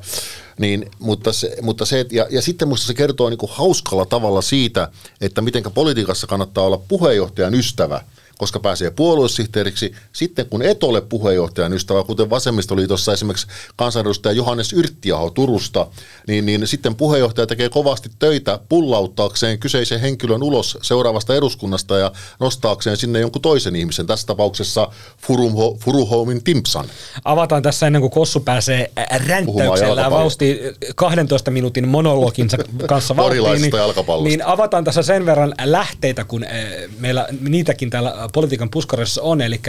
niin, 0.60 0.92
mutta 1.00 1.34
se, 1.34 1.56
mutta 1.62 1.86
se, 1.86 2.06
ja, 2.12 2.28
ja 2.30 2.42
sitten 2.42 2.68
minusta 2.68 2.88
se 2.88 2.94
kertoo 2.94 3.30
niin 3.30 3.38
kuin 3.38 3.52
hauskalla 3.54 4.06
tavalla 4.06 4.42
siitä, 4.42 4.88
että 5.22 5.42
miten 5.42 5.64
politiikassa 5.74 6.28
kannattaa 6.28 6.64
olla 6.64 6.78
puheenjohtajan 6.88 7.56
ystävä, 7.56 8.02
koska 8.38 8.60
pääsee 8.60 8.92
puoluesihteeriksi. 8.92 9.94
Sitten 10.14 10.46
kun 10.46 10.62
et 10.62 10.84
ole 10.84 11.02
puheenjohtajan 11.02 11.74
ystävä, 11.74 12.04
kuten 12.04 12.30
Vasemmistoliitossa 12.30 13.14
esimerkiksi 13.14 13.48
kansanedustaja 13.76 14.34
Johannes 14.34 14.74
Yrttiaho 14.74 15.30
Turusta, 15.30 15.88
niin, 16.28 16.46
niin 16.46 16.68
sitten 16.68 16.96
puheenjohtaja 16.96 17.48
tekee 17.48 17.70
kovasti 17.70 18.10
töitä 18.20 18.60
pullauttaakseen 18.70 19.60
kyseisen 19.60 20.00
henkilön 20.00 20.44
ulos 20.44 20.78
seuraavasta 20.82 21.36
eduskunnasta 21.36 21.98
ja 21.98 22.12
nostaakseen 22.40 22.98
sinne 22.98 23.20
jonkun 23.20 23.42
toisen 23.42 23.76
ihmisen, 23.76 24.08
tässä 24.08 24.28
tapauksessa 24.28 24.88
Furuho, 25.18 25.78
Furuhomin 25.80 26.44
Timpsan. 26.44 26.86
Avataan 27.26 27.62
tässä 27.62 27.88
ennen 27.88 28.02
kuin 28.02 28.12
Kossu 28.12 28.40
pääsee 28.40 28.92
ränttäyksellä 29.28 30.02
jalkapallosta. 30.02 30.10
vauhti 30.10 30.60
12 30.96 31.52
minuutin 31.52 31.88
monologinsa 31.88 32.58
kanssa 32.88 33.16
vauhtiin. 33.16 33.72
Jalkapallosta. 33.74 34.30
niin 34.30 34.46
avataan 34.46 34.84
tässä 34.84 35.04
sen 35.04 35.26
verran 35.26 35.54
lähteitä, 35.64 36.24
kun 36.24 36.44
eh, 36.44 36.90
meillä 37.00 37.28
niitäkin 37.42 37.90
täällä 37.90 38.23
politiikan 38.34 38.70
puskarissa 38.70 39.22
on, 39.22 39.42
eli 39.42 39.62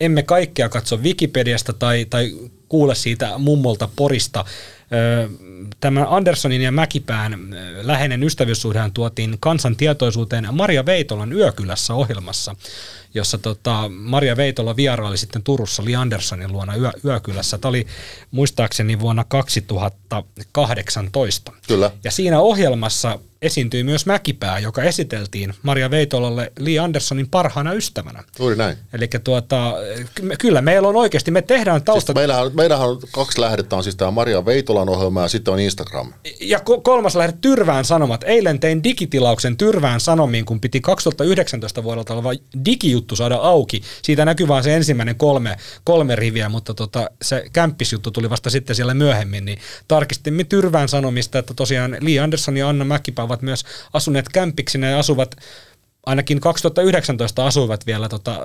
emme 0.00 0.22
kaikkea 0.22 0.68
katso 0.68 0.96
Wikipediasta 0.96 1.72
tai, 1.72 2.06
tai 2.10 2.32
kuule 2.68 2.94
siitä 2.94 3.38
mummolta 3.38 3.88
Porista. 3.96 4.44
Ö, 4.92 5.28
Tämän 5.80 6.06
Anderssonin 6.08 6.62
ja 6.62 6.72
Mäkipään 6.72 7.56
läheinen 7.82 8.22
ystävyyssuhdehan 8.22 8.92
tuotiin 8.92 9.36
kansan 9.40 9.76
tietoisuuteen 9.76 10.48
Maria 10.52 10.86
Veitolan 10.86 11.32
Yökylässä 11.32 11.94
ohjelmassa, 11.94 12.56
jossa 13.14 13.38
tota, 13.38 13.88
Maria 13.88 14.36
Veitola 14.36 14.76
vieraili 14.76 15.18
sitten 15.18 15.42
Turussa 15.42 15.84
Li 15.84 15.96
Anderssonin 15.96 16.52
luona 16.52 16.76
yö, 16.76 16.90
Yökylässä. 17.04 17.58
Tämä 17.58 17.70
oli 17.70 17.86
muistaakseni 18.30 19.00
vuonna 19.00 19.24
2018. 19.24 21.52
Kyllä. 21.68 21.90
Ja 22.04 22.10
siinä 22.10 22.40
ohjelmassa 22.40 23.18
esiintyi 23.42 23.84
myös 23.84 24.06
Mäkipää, 24.06 24.58
joka 24.58 24.82
esiteltiin 24.82 25.54
Maria 25.62 25.90
Veitolalle 25.90 26.52
Li 26.58 26.78
Anderssonin 26.78 27.28
parhaana 27.28 27.72
ystävänä. 27.72 28.24
Juuri 28.38 28.56
näin. 28.56 28.76
Eli 28.92 29.08
tuota, 29.24 29.74
ky- 30.14 30.36
kyllä 30.38 30.62
meillä 30.62 30.88
on 30.88 30.96
oikeasti, 30.96 31.30
me 31.30 31.42
tehdään 31.42 31.82
tausta... 31.82 32.06
Siis 32.06 32.14
meillähän, 32.14 32.50
meillähän 32.54 32.88
on 32.88 33.00
kaksi 33.12 33.40
lähdettä, 33.40 33.76
on 33.76 33.82
siis 33.82 33.96
tämä 33.96 34.10
Maria 34.10 34.44
Veitolan 34.44 34.88
ohjelma 34.88 35.22
ja 35.22 35.28
sitten 35.28 35.54
on 35.54 35.60
Instagram. 35.60 36.12
Ja 36.40 36.58
ko- 36.58 36.80
kolmas 36.82 37.16
lähde 37.16 37.34
Tyrvään 37.40 37.84
Sanomat. 37.84 38.24
Eilen 38.26 38.60
tein 38.60 38.84
digitilauksen 38.84 39.56
Tyrvään 39.56 40.00
Sanomiin, 40.00 40.44
kun 40.44 40.60
piti 40.60 40.80
2019 40.80 41.82
vuodelta 41.82 42.14
oleva 42.14 42.30
digijuttu 42.64 43.16
saada 43.16 43.36
auki. 43.36 43.82
Siitä 44.02 44.24
näkyy 44.24 44.48
vain 44.48 44.64
se 44.64 44.76
ensimmäinen 44.76 45.16
kolme, 45.16 45.56
kolme 45.84 46.16
riviä, 46.16 46.48
mutta 46.48 46.74
tota, 46.74 47.10
se 47.22 47.44
kämppisjuttu 47.52 48.10
tuli 48.10 48.30
vasta 48.30 48.50
sitten 48.50 48.76
siellä 48.76 48.94
myöhemmin. 48.94 49.44
Niin 49.44 49.58
tarkistimme 49.88 50.44
Tyrvään 50.44 50.88
Sanomista, 50.88 51.38
että 51.38 51.54
tosiaan 51.54 51.96
Li 52.00 52.18
Andersson 52.18 52.56
ja 52.56 52.68
Anna 52.68 52.84
Mäkipä 52.84 53.27
ovat 53.28 53.42
myös 53.42 53.64
asuneet 53.92 54.28
kämppiksinä 54.28 54.90
ja 54.90 54.98
asuvat 54.98 55.36
ainakin 56.06 56.40
2019 56.40 57.46
asuivat 57.46 57.86
vielä 57.86 58.08
tota, 58.08 58.40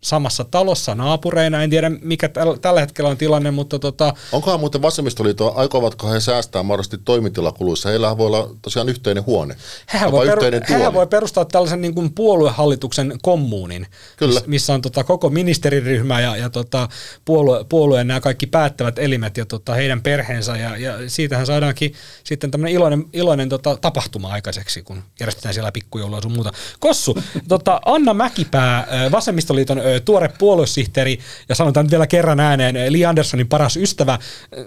samassa 0.00 0.44
talossa 0.44 0.94
naapureina. 0.94 1.62
En 1.62 1.70
tiedä, 1.70 1.90
mikä 1.90 2.26
täl- 2.26 2.58
tällä 2.60 2.80
hetkellä 2.80 3.10
on 3.10 3.16
tilanne, 3.16 3.50
mutta 3.50 3.78
tota, 3.78 4.14
Onkohan 4.32 4.60
muuten 4.60 4.82
vasemmistoliitto, 4.82 5.52
aikovatko 5.56 6.10
he 6.10 6.20
säästää 6.20 6.62
mahdollisesti 6.62 6.98
toimitilakuluissa? 7.04 7.88
Heillähän 7.88 8.18
voi 8.18 8.26
olla 8.26 8.50
tosiaan 8.62 8.88
yhteinen 8.88 9.26
huone. 9.26 9.56
Hehän 9.92 10.12
voi, 10.12 10.26
peru- 10.26 10.44
yhteinen 10.44 10.62
hehän 10.68 10.92
voi 10.92 11.06
perustaa 11.06 11.44
tällaisen 11.44 11.80
niin 11.80 11.94
kuin 11.94 12.14
puoluehallituksen 12.14 13.18
kommuunin, 13.22 13.86
Kyllä. 14.16 14.40
miss- 14.40 14.46
missä 14.46 14.74
on 14.74 14.82
tota 14.82 15.04
koko 15.04 15.30
ministeriryhmä 15.30 16.20
ja, 16.20 16.36
ja 16.36 16.50
tota 16.50 16.88
puolue, 17.24 17.64
puolueen 17.68 18.06
nämä 18.06 18.20
kaikki 18.20 18.46
päättävät 18.46 18.98
elimet 18.98 19.36
ja 19.36 19.46
tota 19.46 19.74
heidän 19.74 20.02
perheensä 20.02 20.56
ja, 20.56 20.76
ja 20.76 20.94
siitähän 21.10 21.46
saadaankin 21.46 21.94
sitten 22.24 22.50
tämmöinen 22.50 22.74
iloinen, 22.74 23.04
iloinen 23.12 23.48
tota, 23.48 23.76
tapahtuma 23.80 24.28
aikaiseksi, 24.28 24.82
kun 24.82 25.02
järjestetään 25.20 25.54
siellä 25.54 25.72
pikkujoulua 25.72 26.22
sun 26.22 26.32
muuta. 26.32 26.52
Kossu, 26.98 27.18
tota, 27.48 27.80
Anna 27.84 28.14
Mäkipää, 28.14 28.86
Vasemmistoliiton 29.10 29.80
tuore 30.04 30.30
puoluesihteeri 30.38 31.18
ja 31.48 31.54
sanotaan 31.54 31.90
vielä 31.90 32.06
kerran 32.06 32.40
ääneen 32.40 32.92
Li 32.92 33.04
Anderssonin 33.04 33.48
paras 33.48 33.76
ystävä. 33.76 34.18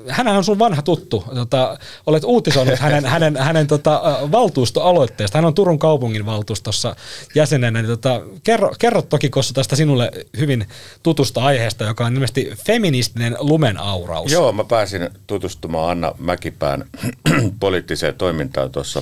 Hänhän 0.07 0.37
on 0.37 0.43
sun 0.43 0.59
vanha 0.59 0.81
tuttu. 0.81 1.23
Tota, 1.35 1.77
olet 2.05 2.23
uutisoinut 2.23 2.79
hänen, 2.79 3.05
hänen, 3.05 3.37
hänen 3.37 3.67
tota, 3.67 4.01
valtuustoaloitteesta. 4.31 5.37
Hän 5.37 5.45
on 5.45 5.53
Turun 5.53 5.79
kaupungin 5.79 6.25
valtuustossa 6.25 6.95
jäsenenä. 7.35 7.81
Niin, 7.81 7.89
tota, 7.89 8.21
kerro, 8.43 8.71
kerro 8.79 9.01
toki 9.01 9.29
Kossu 9.29 9.53
tästä 9.53 9.75
sinulle 9.75 10.11
hyvin 10.37 10.67
tutusta 11.03 11.43
aiheesta, 11.43 11.83
joka 11.83 12.05
on 12.05 12.13
ilmeisesti 12.13 12.51
feministinen 12.65 13.37
lumenauraus. 13.39 14.31
Joo, 14.31 14.51
mä 14.51 14.63
pääsin 14.63 15.09
tutustumaan 15.27 15.91
Anna 15.91 16.11
Mäkipään 16.17 16.85
poliittiseen 17.59 18.15
toimintaan 18.15 18.71
tuossa 18.71 19.01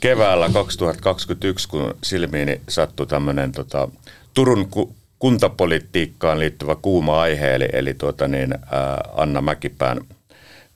keväällä 0.00 0.50
2021, 0.52 1.68
kun 1.68 1.94
silmiini 2.02 2.51
sattui 2.68 3.06
tämmöinen 3.06 3.52
tota, 3.52 3.88
Turun 4.34 4.68
ku- 4.68 4.94
kuntapolitiikkaan 5.18 6.38
liittyvä 6.38 6.76
kuuma 6.82 7.20
aihe, 7.20 7.54
eli, 7.54 7.68
eli 7.72 7.94
tuota 7.94 8.28
niin, 8.28 8.54
ää, 8.70 9.00
Anna 9.16 9.40
Mäkipään 9.40 10.00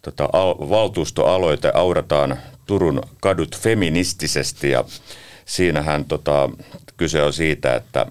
tota, 0.03 0.29
al- 0.33 0.57
valtuustoaloite 0.71 1.73
Aurataan 1.75 2.39
Turun 2.67 3.01
kadut 3.21 3.57
feministisesti, 3.57 4.71
ja 4.71 4.85
siinähän 5.45 6.05
tota, 6.05 6.51
kyse 6.97 7.23
on 7.23 7.33
siitä, 7.33 7.75
että 7.75 8.07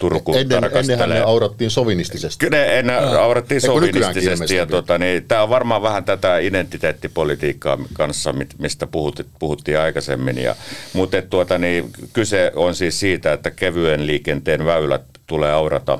Turku 0.00 0.34
Ennen, 0.34 0.64
ennenhän 0.72 1.08
ne 1.08 1.20
aurattiin 1.20 1.70
sovinistisesti. 1.70 2.50
Ne 2.50 2.78
ennen 2.78 2.98
aurattiin 2.98 3.56
Eikö 3.56 3.66
sovinistisesti. 3.66 4.56
Ja 4.56 4.66
tota, 4.66 4.98
niin, 4.98 5.24
tämä 5.28 5.42
on 5.42 5.48
varmaan 5.48 5.82
vähän 5.82 6.04
tätä 6.04 6.38
identiteettipolitiikkaa 6.38 7.78
kanssa, 7.92 8.34
mistä 8.58 8.86
puhut, 8.86 9.26
puhuttiin 9.38 9.78
aikaisemmin. 9.78 10.38
Ja, 10.38 10.56
mutta 10.92 11.22
tuota, 11.22 11.58
niin, 11.58 11.90
kyse 12.12 12.52
on 12.56 12.74
siis 12.74 13.00
siitä, 13.00 13.32
että 13.32 13.50
kevyen 13.50 14.06
liikenteen 14.06 14.64
väylät 14.64 15.02
tulee 15.26 15.52
aurata 15.52 15.98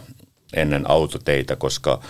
ennen 0.55 0.91
autoteitä, 0.91 1.57
koska 1.57 2.01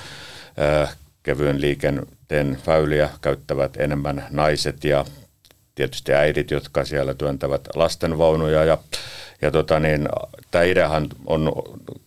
äh, 0.82 0.96
kevyen 1.22 1.60
liikenteen 1.60 2.58
väyliä 2.66 3.10
käyttävät 3.20 3.76
enemmän 3.76 4.26
naiset 4.30 4.84
ja 4.84 5.04
tietysti 5.74 6.12
äidit, 6.12 6.50
jotka 6.50 6.84
siellä 6.84 7.14
työntävät 7.14 7.68
lastenvaunuja 7.74 8.64
ja, 8.64 8.78
ja 9.42 9.50
tota 9.50 9.80
niin, 9.80 10.08
tämä 10.50 10.64
ideahan 10.64 11.08
on 11.26 11.52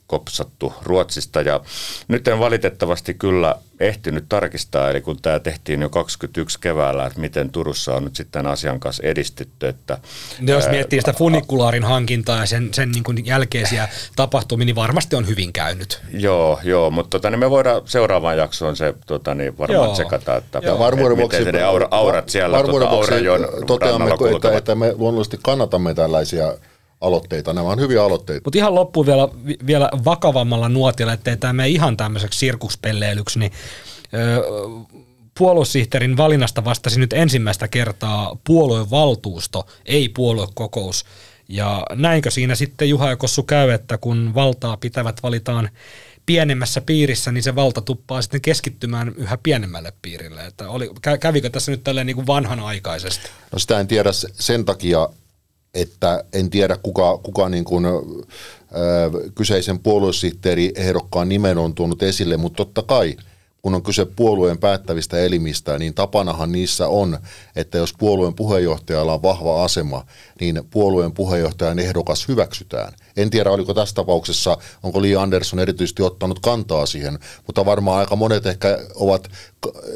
kopsattu 0.09 0.73
Ruotsista. 0.83 1.41
Ja 1.41 1.59
nyt 2.07 2.27
en 2.27 2.39
valitettavasti 2.39 3.13
kyllä 3.13 3.55
ehtinyt 3.79 4.25
tarkistaa, 4.29 4.89
eli 4.89 5.01
kun 5.01 5.21
tämä 5.21 5.39
tehtiin 5.39 5.81
jo 5.81 5.89
21 5.89 6.59
keväällä, 6.59 7.05
että 7.05 7.19
miten 7.19 7.49
Turussa 7.49 7.95
on 7.95 8.03
nyt 8.03 8.15
sitten 8.15 8.47
asian 8.47 8.79
kanssa 8.79 9.03
edistetty. 9.03 9.67
Että, 9.67 9.97
no 10.39 10.53
jos 10.53 10.69
miettii 10.69 10.99
sitä 10.99 11.13
funikulaarin 11.13 11.83
hankintaa 11.83 12.39
ja 12.39 12.45
sen, 12.45 12.73
sen 12.73 12.91
niin 12.91 13.03
kuin 13.03 13.25
jälkeisiä 13.25 13.87
tapahtumia, 14.15 14.65
niin 14.65 14.75
varmasti 14.75 15.15
on 15.15 15.27
hyvin 15.27 15.53
käynyt. 15.53 16.01
Joo, 16.13 16.59
joo 16.63 16.89
mutta 16.89 17.09
tota, 17.09 17.29
niin 17.29 17.39
me 17.39 17.49
voidaan 17.49 17.81
seuraavaan 17.85 18.37
jaksoon 18.37 18.75
se 18.75 18.93
tota, 19.05 19.35
niin 19.35 19.57
varmaan 19.57 19.85
joo. 19.85 19.93
tsekata, 19.93 20.35
että 20.35 20.61
ja 20.63 20.79
varmuuden 20.79 21.17
vuoksi, 21.17 21.39
miten 21.39 21.53
ne 21.53 21.63
aura, 21.63 21.87
aurat 21.91 22.29
siellä 22.29 22.57
varmuuden 22.57 22.87
tota, 22.87 22.95
vuoksi 22.95 23.15
toteamme, 23.67 24.11
että, 24.35 24.57
että 24.57 24.75
me 24.75 24.93
luonnollisesti 24.97 25.39
kannatamme 25.43 25.93
tällaisia 25.93 26.53
aloitteita. 27.01 27.53
Nämä 27.53 27.67
on 27.67 27.79
hyviä 27.79 28.03
aloitteita. 28.03 28.41
Mutta 28.45 28.57
ihan 28.57 28.75
loppuun 28.75 29.05
vielä, 29.05 29.27
vielä 29.67 29.89
vakavammalla 30.05 30.69
nuotilla, 30.69 31.13
ettei 31.13 31.37
tämä 31.37 31.53
mene 31.53 31.69
ihan 31.69 31.97
tämmöiseksi 31.97 32.39
sirkuspelleilyksi, 32.39 33.39
niin 33.39 33.51
öö, 34.13 34.41
puoluesihteerin 35.37 36.17
valinnasta 36.17 36.65
vastasi 36.65 36.99
nyt 36.99 37.13
ensimmäistä 37.13 37.67
kertaa 37.67 38.37
puoluevaltuusto, 38.43 39.67
ei 39.85 40.09
puoluekokous. 40.09 41.05
Ja 41.49 41.83
näinkö 41.95 42.31
siinä 42.31 42.55
sitten 42.55 42.89
Juha 42.89 43.09
ja 43.09 43.15
Kossu 43.15 43.43
käy, 43.43 43.69
että 43.69 43.97
kun 43.97 44.31
valtaa 44.35 44.77
pitävät 44.77 45.23
valitaan 45.23 45.69
pienemmässä 46.25 46.81
piirissä, 46.81 47.31
niin 47.31 47.43
se 47.43 47.55
valta 47.55 47.81
tuppaa 47.81 48.21
sitten 48.21 48.41
keskittymään 48.41 49.13
yhä 49.17 49.37
pienemmälle 49.43 49.93
piirille. 50.01 50.45
Että 50.45 50.69
oli, 50.69 50.91
kävikö 51.19 51.49
tässä 51.49 51.71
nyt 51.71 51.83
tälleen 51.83 52.07
niin 52.07 52.15
kuin 52.15 52.27
vanhanaikaisesti? 52.27 53.29
No 53.51 53.59
sitä 53.59 53.79
en 53.79 53.87
tiedä 53.87 54.09
sen 54.33 54.65
takia, 54.65 55.09
että 55.73 56.23
en 56.33 56.49
tiedä 56.49 56.77
kuka, 56.83 57.17
kuka 57.17 57.49
niin 57.49 57.65
kuin, 57.65 57.85
ö, 57.85 57.91
kyseisen 59.35 59.79
puoluesihteeri 59.79 60.71
ehdokkaan 60.75 61.29
nimen 61.29 61.57
on 61.57 61.75
tuonut 61.75 62.03
esille, 62.03 62.37
mutta 62.37 62.57
totta 62.57 62.81
kai– 62.81 63.17
kun 63.61 63.75
on 63.75 63.83
kyse 63.83 64.05
puolueen 64.05 64.57
päättävistä 64.57 65.19
elimistä, 65.19 65.79
niin 65.79 65.93
tapanahan 65.93 66.51
niissä 66.51 66.87
on, 66.87 67.17
että 67.59 67.77
jos 67.77 67.93
puolueen 67.93 68.33
puheenjohtajalla 68.33 69.13
on 69.13 69.21
vahva 69.21 69.63
asema, 69.63 70.05
niin 70.41 70.61
puolueen 70.69 71.11
puheenjohtajan 71.11 71.79
ehdokas 71.79 72.27
hyväksytään. 72.27 72.93
En 73.17 73.29
tiedä, 73.29 73.51
oliko 73.51 73.73
tässä 73.73 73.95
tapauksessa, 73.95 74.57
onko 74.83 75.01
Li 75.01 75.15
Andersson 75.15 75.59
erityisesti 75.59 76.03
ottanut 76.03 76.39
kantaa 76.39 76.85
siihen, 76.85 77.19
mutta 77.47 77.65
varmaan 77.65 77.99
aika 77.99 78.15
monet 78.15 78.45
ehkä 78.45 78.79
ovat 78.95 79.29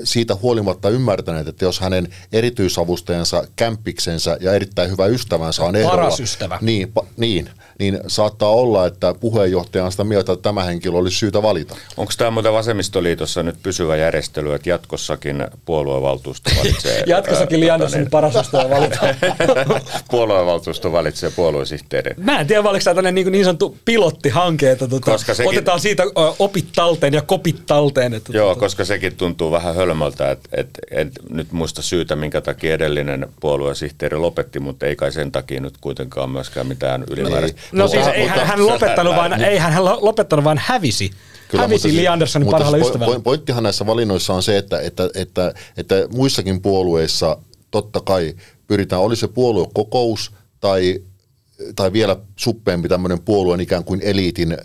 siitä 0.04 0.36
huolimatta 0.36 0.90
ymmärtäneet, 0.90 1.48
että 1.48 1.66
jos 1.66 1.80
hänen 1.80 2.08
erityisavustajansa, 2.34 3.48
kämppiksensä 3.56 4.38
ja 4.42 4.54
erittäin 4.54 4.92
hyvä 4.92 5.06
ystävänsä 5.06 5.64
on 5.64 5.76
ehdolla. 5.76 5.96
Paras 5.96 6.20
ystävä. 6.20 6.58
Niin, 6.62 6.92
pa, 6.92 7.06
niin, 7.18 7.50
niin 7.80 8.00
saattaa 8.08 8.50
olla, 8.50 8.86
että 8.86 9.14
puheenjohtaja 9.14 9.86
on 9.86 9.92
sitä 9.92 10.04
mieltä, 10.04 10.34
että 10.34 10.44
tämä 10.44 10.64
henkilö 10.64 10.98
olisi 10.98 11.18
syytä 11.18 11.42
valita. 11.42 11.76
Onko 11.98 12.14
tämä 12.18 12.32
muuten 12.32 12.54
vasemmistoliitossa 12.54 13.44
nyt 13.44 13.56
pysyvä 13.64 13.96
järjestely, 13.96 14.54
että 14.54 14.70
jatkossakin 14.70 15.48
puoluevaltuusto 15.66 16.50
valitsee? 16.58 17.04
jatkossakin 17.08 17.53
Li 17.60 17.70
Andersson 17.70 18.08
paras 18.12 18.36
ystävä 18.36 18.70
valitaan. 18.70 19.16
puoluevaltuusto 20.12 20.92
valitsee 20.92 21.32
puoluesihteerin. 21.36 22.16
Mä 22.18 22.40
en 22.40 22.48
tiedä, 22.48 22.70
oliko 22.70 22.84
tämä 22.84 23.12
niin, 23.12 23.32
niin 23.32 23.46
sanottu 23.46 23.78
pilottihanke, 23.86 24.72
että 24.72 24.88
tuota, 24.88 25.12
koska 25.12 25.34
sekin, 25.34 25.50
otetaan 25.50 25.80
siitä 25.80 26.04
opit 26.40 26.68
talteen 26.76 27.14
ja 27.14 27.22
kopit 27.22 27.66
talteen. 27.66 28.14
Että 28.14 28.32
joo, 28.34 28.46
tuota. 28.46 28.60
koska 28.60 28.86
sekin 28.86 29.16
tuntuu 29.16 29.52
vähän 29.52 29.76
hölmöltä, 29.76 30.32
että 30.32 30.50
että 30.52 30.80
en 30.92 31.12
nyt 31.30 31.52
muista 31.52 31.82
syytä, 31.82 32.16
minkä 32.16 32.42
takia 32.42 32.74
edellinen 32.74 33.28
puoluesihteeri 33.40 34.18
lopetti, 34.18 34.60
mutta 34.60 34.86
ei 34.86 34.96
kai 34.96 35.12
sen 35.12 35.32
takia 35.32 35.62
nyt 35.62 35.78
kuitenkaan 35.82 36.30
myöskään 36.30 36.68
mitään 36.68 37.04
ylimääräistä. 37.10 37.62
No, 37.72 37.84
no 37.84 37.88
siis 37.88 38.08
ei 38.08 38.28
hän, 38.28 38.48
hän 38.48 38.68
lopettanut, 38.68 39.16
vaan, 39.16 39.42
ei 39.42 39.58
hän 39.58 39.86
lopettanut, 39.86 40.46
vaan 40.46 40.62
hävisi. 40.64 41.12
Kyllä, 41.54 41.64
hävisi 41.64 41.96
Li 41.96 42.08
Anderssonin 42.08 42.50
parhaalle 42.50 42.80
ystävälle. 42.80 43.20
Pointtihan 43.20 43.64
näissä 43.64 43.86
valinnoissa 43.86 44.34
on 44.34 44.44
se, 44.44 44.58
että, 44.58 44.80
että, 44.80 45.10
että, 45.16 45.54
että 45.78 45.96
muissakin 46.14 46.62
puolueissa 46.62 47.38
totta 47.72 48.02
kai 48.02 48.34
pyritään, 48.68 49.02
oli 49.02 49.16
se 49.16 49.28
puoluekokous 49.28 50.32
tai 50.60 51.00
tai 51.76 51.94
vielä 51.94 52.18
suppeempi 52.36 52.90
tämmöinen 52.90 53.20
puolueen 53.20 53.60
ikään 53.60 53.84
kuin 53.84 54.02
eliitin, 54.04 54.58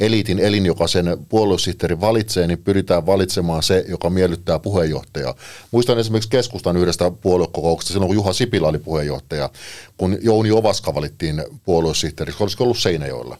eliitin 0.00 0.38
elin, 0.38 0.66
joka 0.66 0.86
sen 0.86 1.16
puoluesihteerin 1.28 2.00
valitsee, 2.00 2.46
niin 2.46 2.58
pyritään 2.58 3.06
valitsemaan 3.06 3.62
se, 3.62 3.84
joka 3.88 4.10
miellyttää 4.10 4.58
puheenjohtajaa. 4.58 5.34
Muistan 5.70 5.98
esimerkiksi 5.98 6.30
keskustan 6.30 6.76
yhdestä 6.76 7.10
puoluekokouksesta, 7.10 7.92
silloin 7.92 8.08
kun 8.08 8.16
Juha 8.16 8.32
Sipilä 8.32 8.68
oli 8.68 8.78
puheenjohtaja, 8.78 9.50
kun 9.96 10.18
Jouni 10.20 10.50
Ovaska 10.50 10.94
valittiin 10.94 11.44
puoluesihteeriksi, 11.64 12.42
olisiko 12.42 12.64
ollut 12.64 12.78
Seinäjoella, 12.78 13.38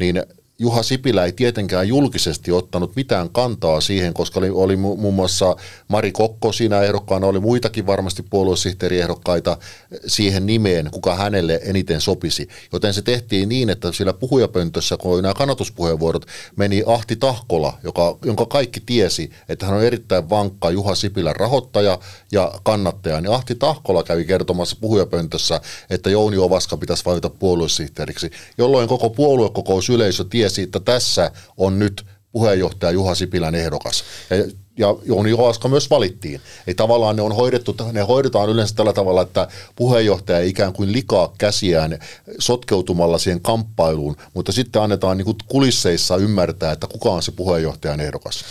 niin 0.00 0.22
Juha 0.58 0.82
Sipilä 0.82 1.24
ei 1.24 1.32
tietenkään 1.32 1.88
julkisesti 1.88 2.52
ottanut 2.52 2.96
mitään 2.96 3.30
kantaa 3.30 3.80
siihen, 3.80 4.14
koska 4.14 4.40
oli, 4.40 4.50
oli 4.50 4.76
muun 4.76 5.14
muassa 5.14 5.56
Mari 5.88 6.12
Kokko 6.12 6.52
siinä 6.52 6.82
ehdokkaana, 6.82 7.26
oli 7.26 7.40
muitakin 7.40 7.86
varmasti 7.86 8.22
puoluesihteeriehdokkaita 8.22 9.58
siihen 10.06 10.46
nimeen, 10.46 10.88
kuka 10.90 11.14
hänelle 11.14 11.60
eniten 11.62 12.00
sopisi. 12.00 12.48
Joten 12.72 12.94
se 12.94 13.02
tehtiin 13.02 13.48
niin, 13.48 13.70
että 13.70 13.92
siellä 13.92 14.12
puhujapöntössä, 14.12 14.96
kun 14.96 15.22
nämä 15.22 15.34
kannatuspuheenvuorot, 15.34 16.26
meni 16.56 16.82
Ahti 16.86 17.16
Tahkola, 17.16 17.78
joka, 17.84 18.18
jonka 18.24 18.46
kaikki 18.46 18.80
tiesi, 18.80 19.30
että 19.48 19.66
hän 19.66 19.76
on 19.76 19.84
erittäin 19.84 20.30
vankka 20.30 20.70
Juha 20.70 20.94
Sipilän 20.94 21.36
rahoittaja 21.36 21.98
ja 22.32 22.52
kannattaja. 22.62 23.20
Niin 23.20 23.32
Ahti 23.32 23.54
Tahkola 23.54 24.02
kävi 24.02 24.24
kertomassa 24.24 24.76
puhujapöntössä, 24.80 25.60
että 25.90 26.10
Jouni 26.10 26.38
Ovaska 26.38 26.76
pitäisi 26.76 27.04
valita 27.04 27.30
puoluesihteeriksi, 27.30 28.30
jolloin 28.58 28.88
koko 28.88 29.10
puoluekokous 29.10 29.90
yleisö 29.90 30.24
tiesi, 30.24 30.45
tiesi, 30.46 30.62
että 30.62 30.80
tässä 30.80 31.30
on 31.56 31.78
nyt 31.78 32.06
puheenjohtaja 32.32 32.92
Juha 32.92 33.14
Sipilän 33.14 33.54
ehdokas. 33.54 34.04
Ja, 34.30 34.36
ja 34.78 34.94
Jouni 35.04 35.32
Oaska 35.32 35.68
myös 35.68 35.90
valittiin. 35.90 36.40
Ei 36.66 36.74
tavallaan 36.74 37.16
ne 37.16 37.22
on 37.22 37.36
hoidettu, 37.36 37.76
ne 37.92 38.00
hoidetaan 38.00 38.48
yleensä 38.50 38.74
tällä 38.74 38.92
tavalla, 38.92 39.22
että 39.22 39.48
puheenjohtaja 39.76 40.44
ikään 40.44 40.72
kuin 40.72 40.92
likaa 40.92 41.32
käsiään 41.38 41.98
sotkeutumalla 42.38 43.18
siihen 43.18 43.40
kamppailuun, 43.40 44.16
mutta 44.34 44.52
sitten 44.52 44.82
annetaan 44.82 45.16
niin 45.18 45.36
kulisseissa 45.46 46.16
ymmärtää, 46.16 46.72
että 46.72 46.86
kuka 46.86 47.10
on 47.10 47.22
se 47.22 47.32
puheenjohtajan 47.32 48.00
ehdokas. 48.00 48.44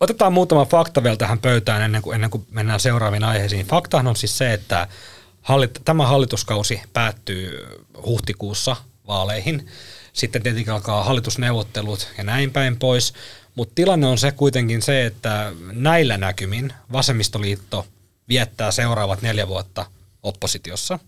Otetaan 0.00 0.32
muutama 0.32 0.64
fakta 0.64 1.02
vielä 1.02 1.16
tähän 1.16 1.38
pöytään 1.38 1.82
ennen 1.82 2.02
kuin, 2.02 2.14
ennen 2.14 2.30
kuin 2.30 2.46
mennään 2.50 2.80
seuraaviin 2.80 3.24
aiheisiin. 3.24 3.66
Faktahan 3.66 4.06
on 4.06 4.16
siis 4.16 4.38
se, 4.38 4.52
että 4.52 4.88
hallit, 5.40 5.80
tämä 5.84 6.06
hallituskausi 6.06 6.80
päättyy 6.92 7.58
huhtikuussa 8.06 8.76
vaaleihin. 9.06 9.66
Sitten 10.12 10.42
tietenkin 10.42 10.72
alkaa 10.72 11.04
hallitusneuvottelut 11.04 12.08
ja 12.18 12.24
näin 12.24 12.50
päin 12.50 12.78
pois. 12.78 13.14
Mutta 13.54 13.74
tilanne 13.74 14.06
on 14.06 14.18
se 14.18 14.32
kuitenkin 14.32 14.82
se, 14.82 15.06
että 15.06 15.52
näillä 15.72 16.16
näkymin 16.16 16.72
vasemmistoliitto 16.92 17.86
viettää 18.28 18.70
seuraavat 18.70 19.22
neljä 19.22 19.48
vuotta 19.48 19.86
oppositiossa. 20.22 20.98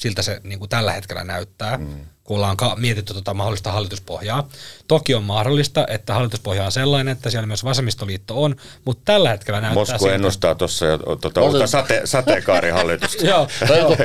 Siltä 0.00 0.22
se 0.22 0.40
niin 0.44 0.58
kuin 0.58 0.68
tällä 0.68 0.92
hetkellä 0.92 1.24
näyttää. 1.24 1.78
Mm 1.78 2.06
kun 2.24 2.36
ollaan 2.36 2.56
mietitty 2.76 3.12
tuota 3.12 3.34
mahdollista 3.34 3.72
hallituspohjaa. 3.72 4.48
Toki 4.88 5.14
on 5.14 5.22
mahdollista, 5.22 5.86
että 5.88 6.14
hallituspohja 6.14 6.64
on 6.64 6.72
sellainen, 6.72 7.12
että 7.12 7.30
siellä 7.30 7.46
myös 7.46 7.64
vasemmistoliitto 7.64 8.42
on, 8.42 8.56
mutta 8.84 9.02
tällä 9.04 9.30
hetkellä 9.30 9.60
näyttää 9.60 9.80
Mosku 9.80 9.98
siltä. 9.98 10.14
ennustaa 10.14 10.54
tuossa 10.54 10.86
jo 10.86 10.98
tuota 10.98 11.42
uutta 11.42 11.66
sate, 11.66 12.02
sateenkaarihallitusta. 12.04 13.26
Joo. 13.32 13.48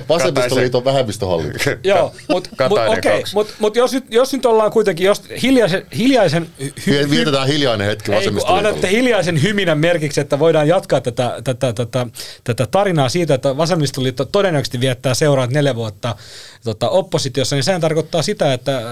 Vasemmistoliiton 0.10 0.86
vähemmistöhallitus. 0.86 1.62
Joo, 1.84 2.14
mutta 2.30 2.50
mut, 2.70 2.80
okay, 2.98 3.24
mut, 3.34 3.54
mut 3.60 3.76
jos, 3.76 3.94
nyt, 3.94 4.06
jos 4.10 4.34
nyt 4.34 4.46
ollaan 4.46 4.72
kuitenkin 4.72 5.06
jos 5.06 5.24
hiljaisen... 5.44 5.86
hiljaisen 5.98 6.50
hy, 6.88 7.10
Vietetään 7.10 7.48
hiljainen 7.48 7.88
hetki 7.88 8.12
vasemmistoliitolle. 8.12 8.68
Annatte 8.68 8.90
hiljaisen 8.90 9.42
hyminän 9.44 9.78
merkiksi, 9.78 10.22
että 10.22 10.40
voidaan 10.40 10.68
jatkaa 10.68 11.02
tätä, 11.02 11.42
tätä, 11.44 11.74
tätä, 11.74 12.08
tätä 12.44 12.68
tarinaa 12.68 13.10
siitä, 13.10 13.34
että 13.34 13.58
vasemmistoliitto 13.58 14.26
todennäköisesti 14.26 14.80
viettää 14.80 15.14
seuraavat 15.14 15.52
neljä 15.52 15.76
vuotta 15.76 16.16
tota, 16.64 16.90
oppositiossa, 16.90 17.56
niin 17.56 17.64
sehän 17.64 17.82
tarkoittaa 17.82 18.07
sitä, 18.22 18.54
että 18.54 18.78
äh, 18.78 18.84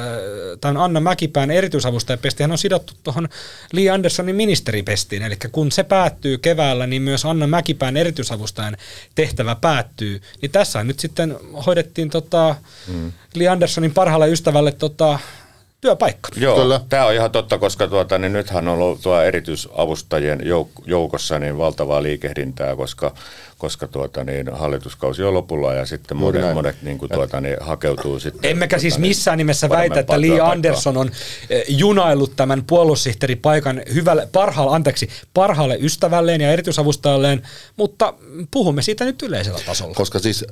tämän 0.62 0.78
Anna 0.78 0.99
Mäkipään 0.99 1.51
erityisavustajapestihän 1.51 2.51
on 2.51 2.58
sidottu 2.58 2.93
tuohon 3.04 3.30
Lee 3.73 3.89
Andersonin 3.89 4.36
ministeripestiin, 4.36 5.23
eli 5.23 5.36
kun 5.51 5.71
se 5.71 5.84
päättyy 5.84 6.38
keväällä, 6.38 6.88
niin 6.88 7.01
myös 7.01 7.25
Anna 7.25 7.47
Mäkipään 7.47 7.97
erityisavustajan 7.97 8.78
tehtävä 9.15 9.56
päättyy, 9.56 10.21
niin 10.41 10.51
tässä 10.51 10.84
nyt 10.84 10.99
sitten 10.99 11.38
hoidettiin 11.65 12.10
tota, 12.10 12.56
mm. 12.88 13.12
Lee 13.36 13.47
Andersonin 13.47 13.93
parhaalle 13.93 14.30
ystävälle 14.30 14.71
tota, 14.71 15.19
työpaikka. 15.85 16.29
Joo, 16.37 16.61
Kyllä. 16.61 16.81
tämä 16.89 17.05
on 17.05 17.13
ihan 17.13 17.31
totta, 17.31 17.57
koska 17.57 17.87
tuota, 17.87 18.17
niin 18.17 18.33
nythän 18.33 18.67
on 18.67 18.79
ollut 18.79 19.01
tuo 19.01 19.21
erityisavustajien 19.21 20.39
jouk- 20.41 20.83
joukossa 20.85 21.39
niin 21.39 21.57
valtavaa 21.57 22.03
liikehdintää, 22.03 22.75
koska, 22.75 23.13
koska 23.57 23.87
tuota, 23.87 24.23
niin 24.23 24.49
hallituskausi 24.53 25.23
on 25.23 25.33
lopulla 25.33 25.73
ja 25.73 25.85
sitten 25.85 26.17
monet, 26.17 26.41
näin. 26.41 26.53
monet 26.53 26.75
niin 26.81 26.97
kuin, 26.97 27.11
tuota, 27.11 27.41
niin, 27.41 27.57
hakeutuu 27.59 28.19
sitten. 28.19 28.51
Emmekä 28.51 28.79
siis 28.79 28.93
tuota, 28.93 29.01
siis 29.01 29.09
missään 29.09 29.37
nimessä 29.37 29.69
väitä, 29.69 29.99
että 29.99 30.21
Lee 30.21 30.39
Anderson 30.39 30.97
on 30.97 31.11
eh, 31.49 31.63
junaillut 31.67 32.35
tämän 32.35 32.63
puolussihteeripaikan 32.63 33.81
hyvälle, 33.93 34.27
parhaalle, 34.31 34.75
anteeksi, 34.75 35.09
parhaalle 35.33 35.77
ystävälleen 35.81 36.41
ja 36.41 36.51
erityisavustajalleen, 36.51 37.41
mutta 37.77 38.13
puhumme 38.51 38.81
siitä 38.81 39.05
nyt 39.05 39.21
yleisellä 39.21 39.59
tasolla. 39.65 39.93
Koska 39.93 40.19
siis 40.19 40.45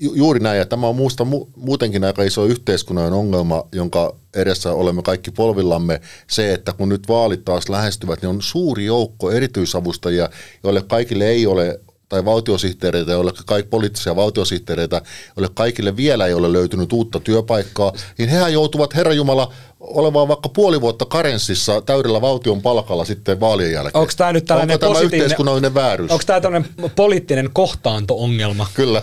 Ju- 0.00 0.14
Juuri 0.14 0.40
näin, 0.40 0.58
ja 0.58 0.66
tämä 0.66 0.86
on 0.86 0.96
muusta 0.96 1.24
mu- 1.24 1.48
muutenkin 1.56 2.04
aika 2.04 2.22
iso 2.22 2.44
yhteiskunnallinen 2.44 3.18
ongelma, 3.18 3.64
jonka 3.72 4.14
edessä 4.34 4.72
olemme 4.72 5.02
kaikki 5.02 5.30
polvillamme, 5.30 6.00
se, 6.30 6.52
että 6.54 6.72
kun 6.72 6.88
nyt 6.88 7.08
vaalit 7.08 7.44
taas 7.44 7.68
lähestyvät, 7.68 8.22
niin 8.22 8.30
on 8.30 8.42
suuri 8.42 8.84
joukko 8.84 9.30
erityisavustajia, 9.30 10.28
joille 10.64 10.82
kaikille 10.82 11.28
ei 11.28 11.46
ole 11.46 11.80
tai 12.08 12.24
valtiosihteereitä, 12.24 13.12
joille 13.12 13.32
kaikki 13.46 13.68
poliittisia 13.70 14.16
valtiosihteereitä, 14.16 15.02
joille 15.36 15.50
kaikille 15.54 15.96
vielä 15.96 16.26
ei 16.26 16.34
ole 16.34 16.52
löytynyt 16.52 16.92
uutta 16.92 17.20
työpaikkaa, 17.20 17.92
niin 18.18 18.28
hehän 18.28 18.52
joutuvat, 18.52 18.94
Herra 18.94 19.12
Jumala, 19.12 19.52
olemaan 19.80 20.28
vaikka 20.28 20.48
puoli 20.48 20.80
vuotta 20.80 21.04
karenssissa 21.04 21.80
täydellä 21.80 22.20
valtion 22.20 22.62
palkalla 22.62 23.04
sitten 23.04 23.40
vaalien 23.40 23.72
jälkeen. 23.72 24.00
Onko 24.00 24.12
tämä 24.16 24.32
nyt 24.32 24.44
tällainen 24.44 24.74
Onko 24.74 24.86
tämä 24.86 25.00
yhteiskunnallinen 25.00 25.74
vääryys? 25.74 26.10
Onko 26.10 26.24
tämä 26.26 26.40
tämmöinen 26.40 26.70
poliittinen 26.96 27.50
kohtaanto-ongelma? 27.52 28.66
Kyllä. 28.74 29.02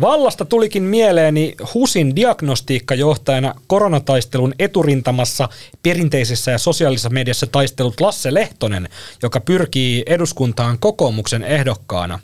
Vallasta 0.00 0.44
tulikin 0.44 0.82
mieleeni 0.82 1.54
HUSin 1.74 2.16
diagnostiikkajohtajana 2.16 3.54
koronataistelun 3.66 4.54
eturintamassa 4.58 5.48
perinteisessä 5.82 6.50
ja 6.50 6.58
sosiaalisessa 6.58 7.10
mediassa 7.10 7.46
taistelut 7.46 8.00
Lasse 8.00 8.34
Lehtonen, 8.34 8.88
joka 9.22 9.40
pyrkii 9.40 10.02
eduskuntaan 10.06 10.78
kokoomuksen 10.78 11.44
ehdokkaana. 11.44 12.18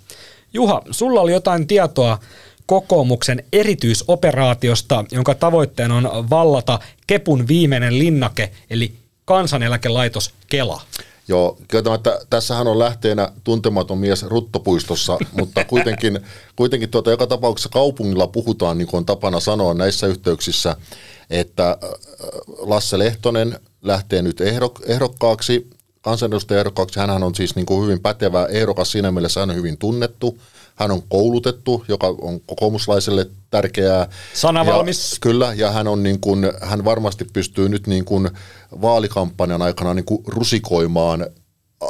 Juha, 0.53 0.83
sulla 0.91 1.21
oli 1.21 1.33
jotain 1.33 1.67
tietoa 1.67 2.19
kokoomuksen 2.67 3.45
erityisoperaatiosta, 3.53 5.05
jonka 5.11 5.35
tavoitteena 5.35 5.97
on 5.97 6.31
vallata 6.31 6.79
Kepun 7.07 7.49
viimeinen 7.49 7.99
linnake, 7.99 8.51
eli 8.71 8.93
kansaneläkelaitos 9.25 10.35
Kela. 10.49 10.83
Joo, 11.29 11.59
kieltämättä 11.69 12.21
tässähän 12.31 12.69
on 12.69 12.79
lähteenä 12.79 13.33
tuntematon 13.45 13.99
mies 13.99 14.23
Ruttopuistossa, 14.23 15.19
mutta 15.39 15.65
kuitenkin, 15.65 16.21
kuitenkin 16.57 16.91
tuota, 16.91 17.11
joka 17.11 17.27
tapauksessa 17.27 17.69
kaupungilla 17.69 18.27
puhutaan, 18.27 18.79
niin 18.79 18.89
kuin 18.89 18.99
on 18.99 19.07
tapana 19.07 19.41
sanoa 19.41 19.75
näissä 19.75 20.07
yhteyksissä, 20.07 20.77
että 21.31 21.71
äh, 21.71 21.91
Lasse 22.59 22.99
Lehtonen 22.99 23.61
lähtee 23.83 24.23
nyt 24.23 24.41
ehdok- 24.41 24.85
ehdokkaaksi, 24.93 25.71
kansanedustajaehdokkaaksi. 26.03 27.01
Hänhän 27.01 27.23
on 27.23 27.35
siis 27.35 27.57
niin 27.57 27.67
kuin 27.67 27.85
hyvin 27.85 28.01
pätevä 28.01 28.47
ehdokas 28.47 28.93
siinä 28.93 29.13
mielessä, 29.13 29.41
hän 29.41 29.51
on 29.51 29.57
hyvin 29.57 29.79
tunnettu. 29.79 30.39
Hän 30.75 30.91
on 30.91 31.03
koulutettu, 31.09 31.85
joka 31.89 32.07
on 32.07 32.41
kokoomuslaiselle 32.47 33.29
tärkeää. 33.51 34.09
Sanavalmis. 34.35 35.13
Ja, 35.13 35.19
kyllä, 35.21 35.55
ja 35.57 35.71
hän, 35.71 35.89
on 35.89 36.03
niin 36.03 36.21
kuin, 36.21 36.53
hän 36.61 36.85
varmasti 36.85 37.25
pystyy 37.33 37.69
nyt 37.69 37.87
niin 37.87 38.05
kuin 38.05 38.31
vaalikampanjan 38.83 39.63
aikana 39.63 39.95
niin 39.95 40.05
kuin 40.05 40.23
rusikoimaan 40.27 41.27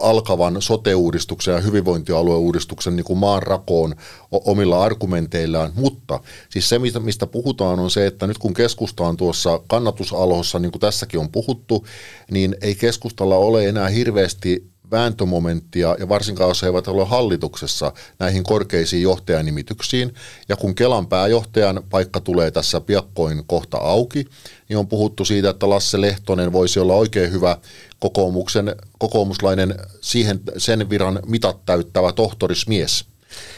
alkavan 0.00 0.62
sote-uudistuksen 0.62 1.54
ja 1.54 1.60
hyvinvointialueuudistuksen 1.60 2.96
niin 2.96 3.04
kuin 3.04 3.18
maan 3.18 3.42
rakoon 3.42 3.94
o- 4.32 4.50
omilla 4.50 4.84
argumenteillaan, 4.84 5.72
mutta 5.74 6.20
siis 6.50 6.68
se, 6.68 6.78
mistä, 6.78 7.00
mistä 7.00 7.26
puhutaan, 7.26 7.80
on 7.80 7.90
se, 7.90 8.06
että 8.06 8.26
nyt 8.26 8.38
kun 8.38 8.54
keskusta 8.54 9.04
on 9.04 9.16
tuossa 9.16 9.60
kannatusalhossa, 9.68 10.58
niin 10.58 10.72
kuin 10.72 10.80
tässäkin 10.80 11.20
on 11.20 11.30
puhuttu, 11.30 11.86
niin 12.30 12.56
ei 12.60 12.74
keskustalla 12.74 13.36
ole 13.36 13.68
enää 13.68 13.88
hirveästi 13.88 14.71
vääntömomenttia, 14.92 15.96
ja 15.98 16.08
varsinkaan 16.08 16.50
jos 16.50 16.62
he 16.62 16.66
eivät 16.66 16.88
ole 16.88 17.04
hallituksessa 17.04 17.92
näihin 18.18 18.44
korkeisiin 18.44 19.02
johtajanimityksiin. 19.02 20.14
Ja 20.48 20.56
kun 20.56 20.74
Kelan 20.74 21.06
pääjohtajan 21.06 21.82
paikka 21.90 22.20
tulee 22.20 22.50
tässä 22.50 22.80
piakkoin 22.80 23.42
kohta 23.46 23.78
auki, 23.78 24.26
niin 24.68 24.76
on 24.76 24.88
puhuttu 24.88 25.24
siitä, 25.24 25.50
että 25.50 25.70
Lasse 25.70 26.00
Lehtonen 26.00 26.52
voisi 26.52 26.80
olla 26.80 26.94
oikein 26.94 27.32
hyvä 27.32 27.56
kokoomuksen, 27.98 28.76
kokoomuslainen 28.98 29.74
siihen 30.00 30.40
sen 30.58 30.90
viran 30.90 31.20
mitat 31.26 31.66
täyttävä 31.66 32.12
tohtorismies. 32.12 33.04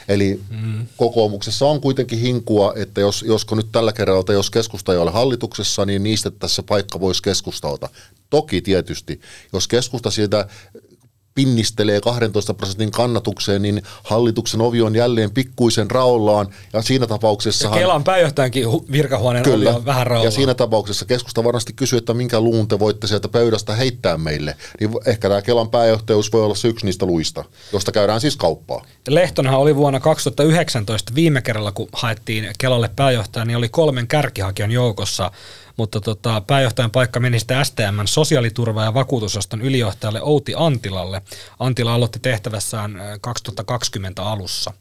Eli 0.08 0.40
mm. 0.50 0.86
kokoomuksessa 0.96 1.66
on 1.66 1.80
kuitenkin 1.80 2.18
hinkua, 2.18 2.72
että 2.76 3.00
jos, 3.00 3.24
josko 3.26 3.54
nyt 3.54 3.72
tällä 3.72 3.92
kerralla, 3.92 4.32
jos 4.32 4.50
keskusta 4.50 4.92
ei 4.92 4.98
ole 4.98 5.10
hallituksessa, 5.10 5.84
niin 5.84 6.02
niistä 6.02 6.30
tässä 6.30 6.62
paikka 6.62 7.00
voisi 7.00 7.22
keskustalta. 7.22 7.88
Toki 8.30 8.60
tietysti, 8.62 9.20
jos 9.52 9.68
keskusta 9.68 10.10
siitä 10.10 10.48
pinnistelee 11.34 12.00
12 12.00 12.54
prosentin 12.54 12.90
kannatukseen, 12.90 13.62
niin 13.62 13.82
hallituksen 14.02 14.60
ovi 14.60 14.82
on 14.82 14.94
jälleen 14.94 15.30
pikkuisen 15.30 15.90
raollaan, 15.90 16.48
ja 16.72 16.82
siinä 16.82 17.06
tapauksessa... 17.06 17.68
Ja 17.68 17.74
Kelan 17.74 18.04
pääjohtajankin 18.04 18.64
hu- 18.64 18.92
virkahuoneen 18.92 19.48
ovi 19.48 19.66
on 19.66 19.84
vähän 19.84 20.06
raollaan. 20.06 20.24
Ja 20.24 20.30
siinä 20.30 20.54
tapauksessa 20.54 21.04
keskusta 21.04 21.44
varmasti 21.44 21.72
kysyy, 21.72 21.98
että 21.98 22.14
minkä 22.14 22.40
luun 22.40 22.68
te 22.68 22.78
voitte 22.78 23.06
sieltä 23.06 23.28
pöydästä 23.28 23.74
heittää 23.74 24.18
meille. 24.18 24.56
Niin 24.80 24.90
ehkä 25.06 25.28
tämä 25.28 25.42
Kelan 25.42 25.70
pääjohtajuus 25.70 26.32
voi 26.32 26.44
olla 26.44 26.54
se 26.54 26.68
yksi 26.68 26.86
niistä 26.86 27.06
luista, 27.06 27.44
josta 27.72 27.92
käydään 27.92 28.20
siis 28.20 28.36
kauppaa. 28.36 28.84
Lehtonenhan 29.08 29.60
oli 29.60 29.76
vuonna 29.76 30.00
2019 30.00 31.14
viime 31.14 31.42
kerralla, 31.42 31.72
kun 31.72 31.88
haettiin 31.92 32.50
Kelalle 32.58 32.90
pääjohtaja, 32.96 33.44
niin 33.44 33.56
oli 33.56 33.68
kolmen 33.68 34.06
kärkihakijan 34.06 34.70
joukossa, 34.70 35.30
mutta 35.76 36.00
tota, 36.00 36.40
pääjohtajan 36.40 36.90
paikka 36.90 37.20
meni 37.20 37.38
sitten 37.38 37.64
STMn 37.64 38.08
sosiaaliturva- 38.08 38.84
ja 38.84 38.94
vakuutusoston 38.94 39.62
ylijohtajalle 39.62 40.22
Outi 40.22 40.52
Antilalle. 40.56 41.22
Antila 41.58 41.94
aloitti 41.94 42.18
tehtävässään 42.18 43.00
äh, 43.00 43.06
2020 43.20 44.22
alussa. 44.22 44.72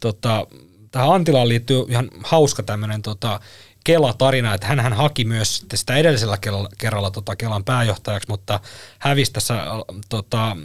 Tota, 0.00 0.46
tähän 0.90 1.12
Antilaan 1.12 1.48
liittyy 1.48 1.84
ihan 1.88 2.10
hauska 2.22 2.62
tämmöinen 2.62 3.02
tota, 3.02 3.40
Kela-tarina, 3.84 4.54
että 4.54 4.66
hän 4.66 4.92
haki 4.92 5.24
myös 5.24 5.66
sitä 5.74 5.96
edellisellä 5.96 6.38
kerralla, 6.78 7.10
tota 7.10 7.36
Kelan 7.36 7.64
pääjohtajaksi, 7.64 8.28
mutta 8.28 8.60
hävisi 8.98 9.32
tässä 9.32 9.54
tota, 10.08 10.56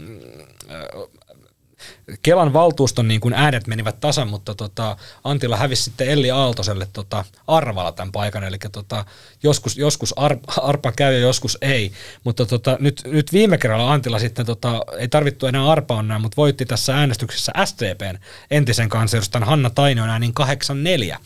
Kelan 2.22 2.52
valtuuston 2.52 3.08
niin 3.08 3.20
kuin 3.20 3.34
äänet 3.34 3.66
menivät 3.66 4.00
tasan, 4.00 4.28
mutta 4.28 4.54
tota, 4.54 4.96
Antila 5.24 5.56
hävisi 5.56 5.82
sitten 5.82 6.08
Elli 6.08 6.30
Aaltoselle 6.30 6.88
tota, 6.92 7.24
arvalla 7.46 7.92
tämän 7.92 8.12
paikan, 8.12 8.44
eli 8.44 8.58
tota, 8.72 9.04
joskus, 9.42 9.76
joskus 9.76 10.18
ar, 10.18 10.36
arpa 10.62 10.92
käy 10.92 11.12
ja 11.12 11.20
joskus 11.20 11.58
ei, 11.60 11.92
mutta 12.24 12.46
tota, 12.46 12.76
nyt, 12.80 13.02
nyt 13.04 13.32
viime 13.32 13.58
kerralla 13.58 13.92
Antila 13.92 14.18
sitten, 14.18 14.46
tota, 14.46 14.84
ei 14.98 15.08
tarvittu 15.08 15.46
enää 15.46 15.70
arpa 15.70 15.94
onnea, 15.94 16.18
mutta 16.18 16.36
voitti 16.36 16.66
tässä 16.66 16.96
äänestyksessä 16.96 17.52
STPn 17.64 18.18
entisen 18.50 18.88
kansanedustajan 18.88 19.48
Hanna 19.48 19.70
Tainion 19.70 20.10
äänin 20.10 20.32
8-4, 21.12 21.16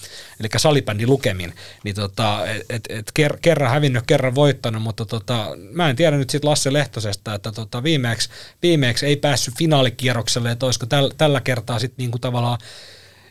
eli 0.41 0.49
salibändi 0.57 1.07
lukemin, 1.07 1.55
niin 1.85 1.95
tota, 1.95 2.47
et, 2.47 2.63
et, 2.71 2.85
et 2.89 3.11
ker, 3.15 3.37
kerran 3.43 3.71
hävinnyt, 3.71 4.05
kerran 4.07 4.35
voittanut, 4.35 4.83
mutta 4.83 5.07
tota, 5.07 5.49
mä 5.71 5.91
en 5.91 5.97
tiedä 5.97 6.17
nyt 6.17 6.31
sitten 6.31 6.51
Lasse 6.51 6.73
Lehtosesta, 6.73 7.35
että 7.35 7.53
tota, 7.53 7.83
viimeeksi, 7.83 8.29
viimeeksi 8.63 9.07
ei 9.07 9.17
päässyt 9.17 9.55
finaalikierrokselle, 9.59 10.44
että 10.53 10.67
olisiko 10.67 10.87
täl, 10.87 11.11
tällä 11.17 11.41
kertaa 11.41 11.79
sitten 11.79 12.03
niinku 12.03 12.19
tavallaan 12.19 12.59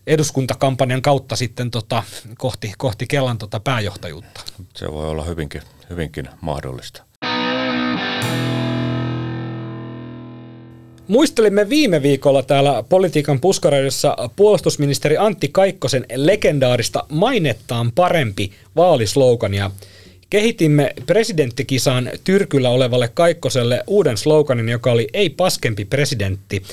eduskuntakampanjan 0.08 1.02
kautta 1.02 1.36
sitten 1.36 1.72
tota, 1.72 2.04
kohti, 2.38 2.74
kohti 2.78 3.08
Kelan 3.08 3.38
tota 3.38 3.60
pääjohtajuutta. 3.60 4.42
Se 4.76 4.92
voi 4.92 5.10
olla 5.10 5.24
hyvinkin, 5.24 5.62
hyvinkin 5.90 6.30
mahdollista. 6.42 7.04
Muistelimme 11.08 11.70
viime 11.70 12.02
viikolla 12.02 12.44
täällä 12.44 12.84
politiikan 12.90 13.40
puskareidessa 13.40 14.18
puolustusministeri 14.36 15.18
Antti 15.18 15.48
Kaikkosen 15.48 16.06
legendaarista 16.16 17.04
mainettaan 17.10 17.92
parempi 17.92 18.52
vaalislogania. 18.76 19.72
Kehitimme 20.30 20.94
presidenttikisaan 21.06 22.12
tyrkyllä 22.24 22.70
olevalle 22.70 23.08
Kaikkoselle 23.14 23.84
uuden 23.88 24.18
sloganin, 24.18 24.70
joka 24.70 24.92
oli 24.92 25.08
ei 25.14 25.30
paskempi 25.30 25.86
presidentti. 25.86 26.64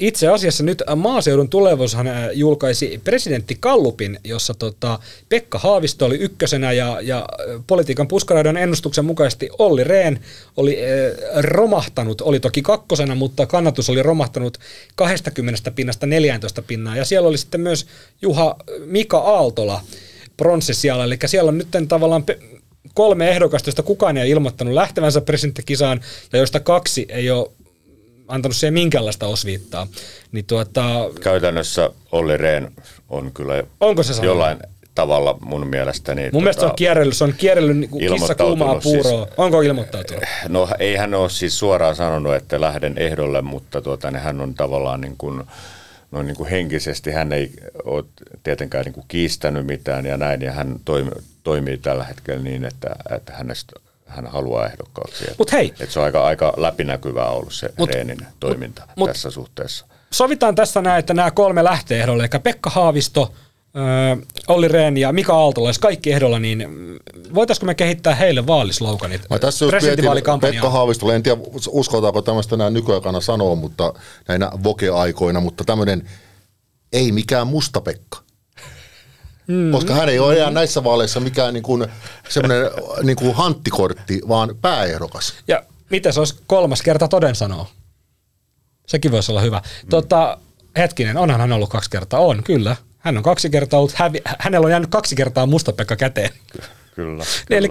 Itse 0.00 0.28
asiassa 0.28 0.64
nyt 0.64 0.82
maaseudun 0.96 1.48
tulevaisuushan 1.48 2.06
julkaisi 2.32 3.00
presidentti 3.04 3.56
Kallupin, 3.60 4.18
jossa 4.24 4.54
tota 4.54 4.98
Pekka 5.28 5.58
Haavisto 5.58 6.06
oli 6.06 6.16
ykkösenä 6.16 6.72
ja, 6.72 6.98
ja 7.02 7.26
politiikan 7.66 8.08
puskaraidon 8.08 8.56
ennustuksen 8.56 9.04
mukaisesti 9.04 9.48
Olli 9.58 9.84
Rehn 9.84 10.18
oli 10.56 10.78
äh, 10.84 11.42
romahtanut, 11.42 12.20
oli 12.20 12.40
toki 12.40 12.62
kakkosena, 12.62 13.14
mutta 13.14 13.46
kannatus 13.46 13.90
oli 13.90 14.02
romahtanut 14.02 14.58
20 14.94 15.70
pinnasta 15.70 16.06
14 16.06 16.62
pinnaa. 16.62 16.96
Ja 16.96 17.04
siellä 17.04 17.28
oli 17.28 17.38
sitten 17.38 17.60
myös 17.60 17.86
Juha 18.22 18.56
Mika 18.84 19.18
Aaltola 19.18 19.80
pronssisijalla, 20.36 21.04
eli 21.04 21.18
siellä 21.26 21.48
on 21.48 21.58
nyt 21.58 21.68
tavallaan 21.88 22.24
pe- 22.24 22.38
kolme 22.94 23.30
ehdokasta, 23.30 23.68
joista 23.68 23.82
kukaan 23.82 24.16
ei 24.16 24.30
ilmoittanut 24.30 24.74
lähtevänsä 24.74 25.20
presidenttikisaan 25.20 26.00
ja 26.32 26.38
joista 26.38 26.60
kaksi 26.60 27.06
ei 27.08 27.30
ole 27.30 27.50
antanut 28.30 28.56
siihen 28.56 28.74
minkäänlaista 28.74 29.26
osviittaa. 29.26 29.86
Niin 30.32 30.44
tuota, 30.44 30.84
Käytännössä 31.22 31.90
Olli 32.12 32.36
Rehn 32.36 32.68
on 33.08 33.32
kyllä 33.32 33.62
Onko 33.80 34.02
se 34.02 34.24
jollain 34.26 34.58
tavalla 34.94 35.38
mun 35.40 35.66
mielestäni... 35.66 36.30
mun 36.32 36.42
mielestä 36.42 36.60
se 36.60 36.66
on 36.66 36.76
kierrellyt, 36.76 37.16
se 37.16 37.24
on 37.24 37.34
kierrellyt 37.38 37.76
niin 37.76 37.90
kuin 37.90 38.12
kissa 38.12 38.34
kuumaa 38.34 38.80
siis- 38.80 38.82
puuroa. 39.02 39.26
Onko 39.36 39.60
ilmoittautunut? 39.60 40.24
No 40.48 40.68
ei 40.78 40.96
hän 40.96 41.14
ole 41.14 41.30
siis 41.30 41.58
suoraan 41.58 41.96
sanonut, 41.96 42.34
että 42.34 42.60
lähden 42.60 42.98
ehdolle, 42.98 43.42
mutta 43.42 43.80
tuota, 43.80 44.10
niin 44.10 44.22
hän 44.22 44.40
on 44.40 44.54
tavallaan 44.54 45.00
niin 45.00 45.14
kuin, 45.18 45.42
no 46.10 46.22
niin 46.22 46.36
kuin 46.36 46.50
henkisesti, 46.50 47.10
hän 47.10 47.32
ei 47.32 47.50
ole 47.84 48.04
tietenkään 48.42 48.84
niin 48.84 48.92
kuin 48.92 49.04
kiistänyt 49.08 49.66
mitään 49.66 50.06
ja 50.06 50.16
näin, 50.16 50.42
ja 50.42 50.52
hän 50.52 50.76
toimi, 50.84 51.10
toimii 51.42 51.78
tällä 51.78 52.04
hetkellä 52.04 52.42
niin, 52.42 52.64
että, 52.64 52.88
että 53.16 53.32
hänestä, 53.32 53.72
hän 54.10 54.26
haluaa 54.26 54.66
ehdokkaaksi. 54.66 55.24
Mut 55.38 55.52
hei. 55.52 55.74
Että 55.80 55.92
se 55.92 55.98
on 55.98 56.04
aika, 56.04 56.24
aika 56.24 56.52
läpinäkyvää 56.56 57.30
ollut 57.30 57.52
se 57.52 57.68
Mut- 57.80 57.94
Reenin 57.94 58.18
toiminta 58.40 58.82
mut- 58.96 59.08
tässä 59.08 59.30
suhteessa. 59.30 59.86
Sovitaan 60.10 60.54
tässä 60.54 60.80
näin, 60.80 60.98
että 60.98 61.14
nämä 61.14 61.30
kolme 61.30 61.64
lähtee 61.64 62.00
ehdolle, 62.00 62.22
eli 62.22 62.40
Pekka 62.42 62.70
Haavisto, 62.70 63.32
Olli 64.48 64.68
Rehn 64.68 64.96
ja 64.96 65.12
Mika 65.12 65.34
Aaltola, 65.34 65.68
jos 65.68 65.78
kaikki 65.78 66.12
ehdolla, 66.12 66.38
niin 66.38 66.64
mm, 66.70 66.96
voitaisiko 67.34 67.66
me 67.66 67.74
kehittää 67.74 68.14
heille 68.14 68.46
vaalisloganit? 68.46 69.22
Mä 69.30 69.38
tässä 69.38 69.64
just 69.64 69.76
mietin. 69.82 70.04
Pekka 70.40 70.70
Haavistolle, 70.70 71.16
en 71.16 71.22
tiedä 71.22 71.40
uskotaanko 71.68 72.22
tämmöistä 72.22 72.56
näin 72.56 72.74
nykyaikana 72.74 73.20
sanoa, 73.20 73.54
mutta 73.54 73.94
näinä 74.28 74.50
voke-aikoina, 74.64 75.40
mutta 75.40 75.64
tämmöinen 75.64 76.10
ei 76.92 77.12
mikään 77.12 77.46
musta 77.46 77.80
Pekka. 77.80 78.18
Mm. 79.50 79.72
Koska 79.72 79.94
hän 79.94 80.08
ei 80.08 80.18
ole 80.18 80.36
enää 80.36 80.50
näissä 80.50 80.84
vaaleissa 80.84 81.20
mikään 81.20 81.54
niin 81.54 81.62
kuin, 81.62 81.86
semmoinen 82.28 82.70
niin 83.02 83.16
kuin 83.16 83.34
hanttikortti, 83.34 84.20
vaan 84.28 84.56
pääehdokas. 84.62 85.34
Ja 85.48 85.62
miten 85.90 86.12
se 86.12 86.20
olisi 86.20 86.34
kolmas 86.46 86.82
kerta 86.82 87.08
toden 87.08 87.34
sanoo? 87.34 87.66
Sekin 88.86 89.12
voisi 89.12 89.32
olla 89.32 89.40
hyvä. 89.40 89.58
Mm. 89.58 89.88
Tota, 89.88 90.38
hetkinen, 90.76 91.16
onhan 91.16 91.40
hän 91.40 91.52
ollut 91.52 91.70
kaksi 91.70 91.90
kertaa? 91.90 92.20
On, 92.20 92.42
kyllä. 92.42 92.76
Hän 92.98 93.16
on 93.16 93.22
kaksi 93.22 93.50
kertaa 93.50 93.80
ollut, 93.80 93.94
hävi, 93.94 94.20
hänellä 94.38 94.64
on 94.64 94.70
jäänyt 94.70 94.90
kaksi 94.90 95.16
kertaa 95.16 95.46
musta 95.46 95.72
Pekka 95.72 95.96
käteen. 95.96 96.30
Kyllä. 96.52 96.66
Kyllä. 96.94 97.24
eli 97.50 97.68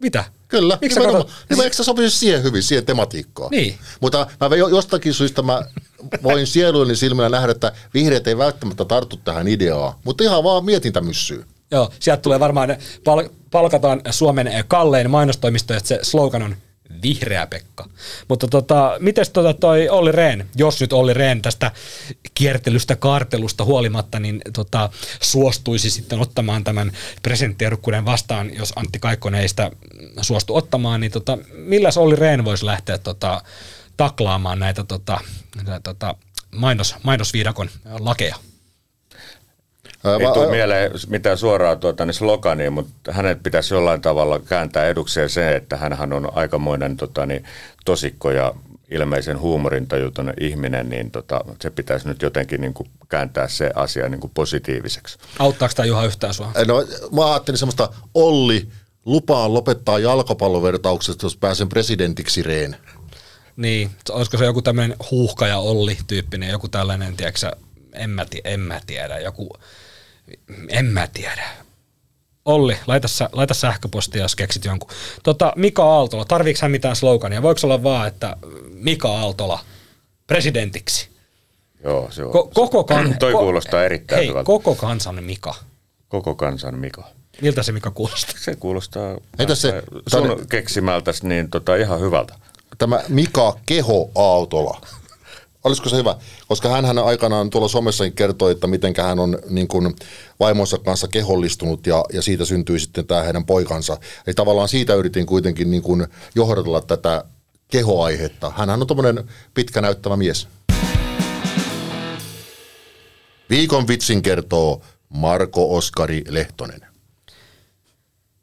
mitä? 0.00 0.24
Kyllä, 0.48 0.78
Miksi 0.80 0.94
sä 1.00 1.06
katsot- 1.06 1.30
Niin, 1.50 1.60
eikö 1.60 1.76
se 1.76 1.84
sopisi 1.84 2.18
siihen 2.18 2.42
hyvin, 2.42 2.62
siihen 2.62 2.86
tematiikkaan? 2.86 3.50
Niin. 3.50 3.78
Mutta 4.00 4.26
mä 4.50 4.56
jo- 4.56 4.68
jostakin 4.68 5.14
syystä 5.14 5.42
mä 5.42 5.62
voin 6.22 6.46
sieluilleni 6.46 6.96
silmillä 6.96 7.28
nähdä, 7.28 7.52
että 7.52 7.72
vihreät 7.94 8.26
ei 8.26 8.38
välttämättä 8.38 8.84
tarttu 8.84 9.16
tähän 9.16 9.48
ideaan, 9.48 9.92
mutta 10.04 10.24
ihan 10.24 10.44
vaan 10.44 10.64
mietintämyssyy. 10.64 11.44
Joo, 11.70 11.90
sieltä 12.00 12.22
tulee 12.22 12.40
varmaan, 12.40 12.76
pal- 13.04 13.28
palkataan 13.50 14.00
Suomen 14.10 14.50
kallein 14.68 15.10
mainostoimisto, 15.10 15.74
että 15.74 15.88
se 15.88 15.98
slogan 16.02 16.42
on 16.42 16.56
vihreä 17.02 17.46
Pekka. 17.46 17.88
Mutta 18.28 18.48
tota, 18.48 18.96
miten 19.00 19.24
tota 19.32 19.54
toi 19.54 19.88
Olli 19.88 20.12
Rehn, 20.12 20.44
jos 20.56 20.80
nyt 20.80 20.92
Olli 20.92 21.14
Rehn 21.14 21.42
tästä 21.42 21.70
kiertelystä, 22.34 22.96
kaartelusta 22.96 23.64
huolimatta, 23.64 24.20
niin 24.20 24.40
tota, 24.52 24.90
suostuisi 25.20 25.90
sitten 25.90 26.20
ottamaan 26.20 26.64
tämän 26.64 26.92
presidenttiehdokkuuden 27.22 28.04
vastaan, 28.04 28.54
jos 28.54 28.72
Antti 28.76 28.98
Kaikkonen 28.98 29.40
ei 29.40 29.48
sitä 29.48 29.70
suostu 30.20 30.56
ottamaan, 30.56 31.00
niin 31.00 31.12
tota, 31.12 31.38
milläs 31.52 31.96
Olli 31.96 32.16
Rehn 32.16 32.44
voisi 32.44 32.66
lähteä 32.66 32.98
tota, 32.98 33.42
taklaamaan 33.96 34.58
näitä 34.58 34.84
tota, 34.84 35.20
näitä, 35.56 35.80
tota, 35.80 36.14
mainos, 36.54 36.94
mainosviidakon 37.02 37.70
lakeja? 37.98 38.36
Ei 40.04 40.26
mä- 40.26 40.34
tule 40.34 40.50
mieleen 40.50 40.90
mitään 41.08 41.38
suoraa 41.38 41.76
tuota, 41.76 42.06
niin 42.06 42.14
slogania, 42.14 42.70
mutta 42.70 43.12
hänet 43.12 43.42
pitäisi 43.42 43.74
jollain 43.74 44.00
tavalla 44.00 44.38
kääntää 44.38 44.86
edukseen 44.86 45.30
se, 45.30 45.56
että 45.56 45.76
hän 45.76 46.12
on 46.12 46.32
aikamoinen 46.34 46.96
tota, 46.96 47.26
niin, 47.26 47.44
tosikko 47.84 48.30
ja 48.30 48.54
ilmeisen 48.90 49.40
huumorintajuton 49.40 50.32
ihminen, 50.40 50.88
niin 50.88 51.10
tota, 51.10 51.44
se 51.62 51.70
pitäisi 51.70 52.08
nyt 52.08 52.22
jotenkin 52.22 52.60
niin 52.60 52.74
kuin, 52.74 52.90
kääntää 53.08 53.48
se 53.48 53.70
asia 53.74 54.08
niin 54.08 54.20
kuin 54.20 54.30
positiiviseksi. 54.34 55.18
Auttaako 55.38 55.74
tämä 55.74 55.86
Juha 55.86 56.04
yhtään 56.04 56.34
sua? 56.34 56.52
No, 56.66 56.84
mä 57.12 57.30
ajattelin 57.30 57.58
semmoista 57.58 57.88
Olli, 58.14 58.68
lupaan 59.04 59.54
lopettaa 59.54 59.98
jalkapallovertaukset, 59.98 61.22
jos 61.22 61.36
pääsen 61.36 61.68
presidentiksi 61.68 62.42
Reen. 62.42 62.76
Niin, 63.56 63.90
olisiko 64.10 64.36
se 64.36 64.44
joku 64.44 64.62
tämmöinen 64.62 64.96
huuhka 65.10 65.46
ja 65.46 65.58
Olli 65.58 65.98
tyyppinen, 66.06 66.50
joku 66.50 66.68
tällainen, 66.68 67.16
tiedätkö 67.16 67.50
en 67.92 68.10
mä, 68.10 68.26
en 68.44 68.60
mä 68.60 68.80
tiedä, 68.86 69.18
joku, 69.18 69.52
en 70.68 70.84
mä 70.86 71.06
tiedä. 71.12 71.48
Olli, 72.44 72.76
laita, 72.86 73.08
laita 73.32 73.54
sähköpostia, 73.54 74.22
jos 74.22 74.36
keksit 74.36 74.64
jonkun. 74.64 74.90
Tota, 75.22 75.52
Mika 75.56 75.84
Aaltola, 75.84 76.24
tarviiko 76.24 76.58
hän 76.62 76.70
mitään 76.70 76.96
slogania? 76.96 77.42
Voiko 77.42 77.60
olla 77.64 77.82
vaan, 77.82 78.08
että 78.08 78.36
Mika 78.72 79.08
Aaltola 79.08 79.58
presidentiksi? 80.26 81.08
Joo, 81.84 82.08
se 82.10 82.24
on. 82.24 82.30
Ko- 82.34 82.50
koko 82.54 82.84
kan- 82.84 83.16
Toi 83.18 83.32
ko- 83.32 83.38
kuulostaa 83.38 83.84
erittäin 83.84 84.18
hei, 84.18 84.28
hyvältä. 84.28 84.46
koko 84.46 84.74
kansan 84.74 85.24
Mika. 85.24 85.54
Koko 86.08 86.34
kansan 86.34 86.74
Mika. 86.78 87.04
Miltä 87.42 87.62
se 87.62 87.72
Mika 87.72 87.90
kuulostaa? 87.90 88.34
Se 88.38 88.56
kuulostaa 88.56 89.16
Entäs 89.38 89.62
se- 89.62 89.82
sun 90.08 90.46
keksimältäs 90.48 91.22
niin 91.22 91.50
tota, 91.50 91.76
ihan 91.76 92.00
hyvältä. 92.00 92.34
Tämä 92.78 93.00
Mika 93.08 93.56
Keho 93.66 94.10
Aaltola. 94.14 94.80
Olisiko 95.64 95.88
se 95.88 95.96
hyvä? 95.96 96.16
Koska 96.48 96.68
hän 96.68 96.98
aikanaan 96.98 97.50
tuolla 97.50 97.68
somessakin 97.68 98.12
kertoi, 98.12 98.52
että 98.52 98.66
miten 98.66 98.94
hän 99.02 99.18
on 99.18 99.38
niin 99.48 99.68
kuin 99.68 99.96
vaimonsa 100.40 100.78
kanssa 100.78 101.08
kehollistunut 101.08 101.86
ja, 101.86 102.04
ja 102.12 102.22
siitä 102.22 102.44
syntyi 102.44 102.80
sitten 102.80 103.06
tämä 103.06 103.22
heidän 103.22 103.46
poikansa. 103.46 103.98
Eli 104.26 104.34
tavallaan 104.34 104.68
siitä 104.68 104.94
yritin 104.94 105.26
kuitenkin 105.26 105.70
niin 105.70 105.82
kuin 105.82 106.06
johdatella 106.34 106.80
tätä 106.80 107.24
kehoaihetta. 107.68 108.52
Hänhän 108.56 108.80
on 108.80 108.86
tuommoinen 108.86 109.24
pitkä 109.54 109.80
näyttävä 109.80 110.16
mies. 110.16 110.48
Viikon 113.50 113.88
vitsin 113.88 114.22
kertoo 114.22 114.82
Marko 115.08 115.76
Oskari 115.76 116.24
Lehtonen. 116.28 116.89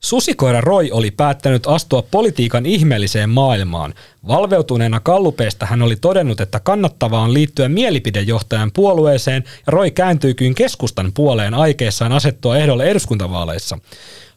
Susikoira 0.07 0.61
Roy 0.61 0.89
oli 0.91 1.11
päättänyt 1.11 1.67
astua 1.67 2.01
politiikan 2.01 2.65
ihmeelliseen 2.65 3.29
maailmaan. 3.29 3.93
Valveutuneena 4.27 4.99
kallupeista 4.99 5.65
hän 5.65 5.81
oli 5.81 5.95
todennut, 5.95 6.41
että 6.41 6.59
kannattavaa 6.59 7.21
on 7.21 7.33
liittyä 7.33 7.69
mielipidejohtajan 7.69 8.71
puolueeseen 8.71 9.43
ja 9.45 9.71
Roy 9.71 9.91
kääntyikin 9.91 10.55
keskustan 10.55 11.11
puoleen 11.13 11.53
aikeessaan 11.53 12.11
asettua 12.11 12.57
ehdolle 12.57 12.83
eduskuntavaaleissa. 12.83 13.79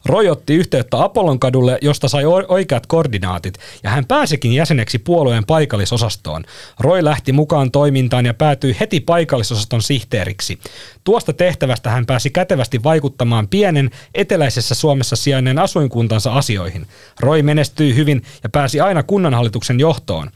Roy 0.05 0.29
otti 0.29 0.53
yhteyttä 0.53 1.03
Apollon 1.03 1.39
kadulle, 1.39 1.77
josta 1.81 2.07
sai 2.07 2.23
oikeat 2.47 2.87
koordinaatit, 2.87 3.57
ja 3.83 3.89
hän 3.89 4.05
pääsikin 4.05 4.53
jäseneksi 4.53 4.99
puolueen 4.99 5.45
paikallisosastoon. 5.45 6.43
Roy 6.79 7.03
lähti 7.03 7.31
mukaan 7.31 7.71
toimintaan 7.71 8.25
ja 8.25 8.33
päätyi 8.33 8.75
heti 8.79 8.99
paikallisosaston 8.99 9.81
sihteeriksi. 9.81 10.59
Tuosta 11.03 11.33
tehtävästä 11.33 11.89
hän 11.89 12.05
pääsi 12.05 12.29
kätevästi 12.29 12.83
vaikuttamaan 12.83 13.47
pienen 13.47 13.91
eteläisessä 14.15 14.75
Suomessa 14.75 15.15
sijainneen 15.15 15.59
asuinkuntansa 15.59 16.33
asioihin. 16.33 16.87
Roy 17.19 17.41
menestyi 17.41 17.95
hyvin 17.95 18.21
ja 18.43 18.49
pääsi 18.49 18.81
aina 18.81 19.03
kunnanhallituksen 19.03 19.79
johtoon. 19.79 20.29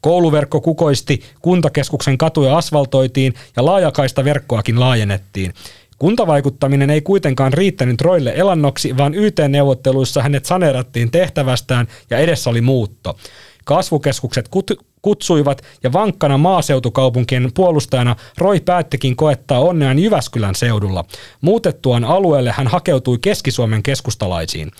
Kouluverkko 0.00 0.60
kukoisti, 0.60 1.22
kuntakeskuksen 1.42 2.18
katuja 2.18 2.56
asfaltoitiin 2.56 3.34
ja 3.56 3.64
laajakaista 3.64 4.24
verkkoakin 4.24 4.80
laajennettiin. 4.80 5.54
Kuntavaikuttaminen 5.98 6.90
ei 6.90 7.00
kuitenkaan 7.00 7.52
riittänyt 7.52 8.00
Roille 8.00 8.32
elannoksi, 8.36 8.96
vaan 8.96 9.14
YT-neuvotteluissa 9.14 10.22
hänet 10.22 10.44
saneerattiin 10.44 11.10
tehtävästään 11.10 11.88
ja 12.10 12.18
edessä 12.18 12.50
oli 12.50 12.60
muutto. 12.60 13.16
Kasvukeskukset 13.64 14.48
kut- 14.48 14.84
kutsuivat 15.02 15.62
ja 15.82 15.92
vankkana 15.92 16.38
maaseutukaupunkien 16.38 17.50
puolustajana 17.54 18.16
Roy 18.38 18.60
päättikin 18.60 19.16
koettaa 19.16 19.60
onneaan 19.60 19.98
Jyväskylän 19.98 20.54
seudulla. 20.54 21.04
Muutettuaan 21.40 22.04
alueelle 22.04 22.54
hän 22.56 22.66
hakeutui 22.66 23.18
Keski-Suomen 23.18 23.82
keskustalaisiin. 23.82 24.70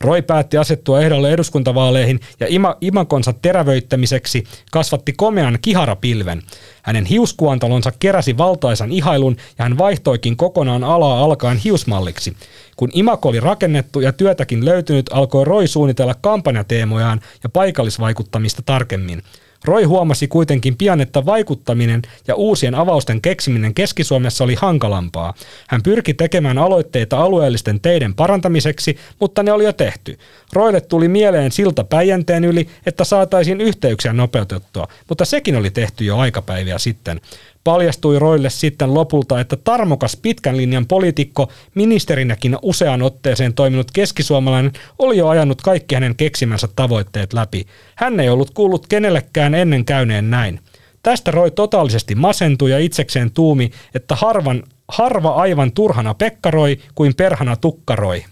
Roy 0.00 0.22
päätti 0.22 0.58
asettua 0.58 1.00
ehdolle 1.00 1.32
eduskuntavaaleihin 1.32 2.20
ja 2.40 2.46
ima, 2.50 2.76
imakonsa 2.80 3.32
terävöittämiseksi 3.32 4.44
kasvatti 4.70 5.12
komean 5.12 5.58
kiharapilven. 5.62 6.42
Hänen 6.82 7.04
hiuskuantalonsa 7.04 7.92
keräsi 7.98 8.38
valtaisan 8.38 8.92
ihailun 8.92 9.36
ja 9.58 9.64
hän 9.64 9.78
vaihtoikin 9.78 10.36
kokonaan 10.36 10.84
alaa 10.84 11.24
alkaen 11.24 11.58
hiusmalliksi. 11.58 12.36
Kun 12.76 12.90
imako 12.92 13.28
oli 13.28 13.40
rakennettu 13.40 14.00
ja 14.00 14.12
työtäkin 14.12 14.64
löytynyt, 14.64 15.10
alkoi 15.12 15.44
Roy 15.44 15.66
suunnitella 15.66 16.14
kampanjateemojaan 16.20 17.20
ja 17.42 17.48
paikallisvaikuttamista 17.48 18.62
tarkemmin. 18.66 19.22
Roy 19.64 19.84
huomasi 19.84 20.28
kuitenkin 20.28 20.76
pian, 20.76 21.00
että 21.00 21.26
vaikuttaminen 21.26 22.02
ja 22.28 22.34
uusien 22.34 22.74
avausten 22.74 23.20
keksiminen 23.20 23.74
Keski-Suomessa 23.74 24.44
oli 24.44 24.54
hankalampaa. 24.54 25.34
Hän 25.68 25.82
pyrki 25.82 26.14
tekemään 26.14 26.58
aloitteita 26.58 27.20
alueellisten 27.20 27.80
teiden 27.80 28.14
parantamiseksi, 28.14 28.96
mutta 29.20 29.42
ne 29.42 29.52
oli 29.52 29.64
jo 29.64 29.72
tehty. 29.72 30.18
Roille 30.52 30.80
tuli 30.80 31.08
mieleen 31.08 31.52
silta 31.52 31.84
Päijänteen 31.84 32.44
yli, 32.44 32.68
että 32.86 33.04
saataisiin 33.04 33.60
yhteyksiä 33.60 34.12
nopeutettua, 34.12 34.88
mutta 35.08 35.24
sekin 35.24 35.56
oli 35.56 35.70
tehty 35.70 36.04
jo 36.04 36.18
aikapäiviä 36.18 36.78
sitten. 36.78 37.20
Paljastui 37.64 38.18
Roille 38.18 38.50
sitten 38.50 38.94
lopulta, 38.94 39.40
että 39.40 39.56
tarmokas 39.56 40.16
pitkän 40.16 40.56
linjan 40.56 40.86
poliitikko, 40.86 41.48
ministerinäkin 41.74 42.58
useaan 42.62 43.02
otteeseen 43.02 43.54
toiminut 43.54 43.90
keskisuomalainen, 43.90 44.72
oli 44.98 45.18
jo 45.18 45.28
ajanut 45.28 45.62
kaikki 45.62 45.94
hänen 45.94 46.16
keksimänsä 46.16 46.68
tavoitteet 46.76 47.32
läpi. 47.32 47.66
Hän 47.94 48.20
ei 48.20 48.28
ollut 48.28 48.50
kuullut 48.50 48.86
kenellekään 48.86 49.54
ennen 49.54 49.84
käyneen 49.84 50.30
näin. 50.30 50.60
Tästä 51.02 51.30
Roy 51.30 51.50
totaalisesti 51.50 52.14
masentui 52.14 52.70
ja 52.70 52.78
itsekseen 52.78 53.30
tuumi, 53.30 53.70
että 53.94 54.14
harvan, 54.14 54.62
harva 54.88 55.30
aivan 55.30 55.72
turhana 55.72 56.14
pekkaroi 56.14 56.78
kuin 56.94 57.14
perhana 57.14 57.56
tukkaroi. 57.56 58.24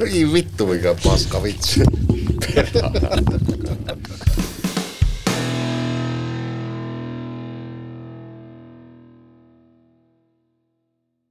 Ei 0.00 0.32
vittu 0.32 0.66
mikä 0.66 0.94
paska 1.04 1.42
vitsi. 1.42 1.80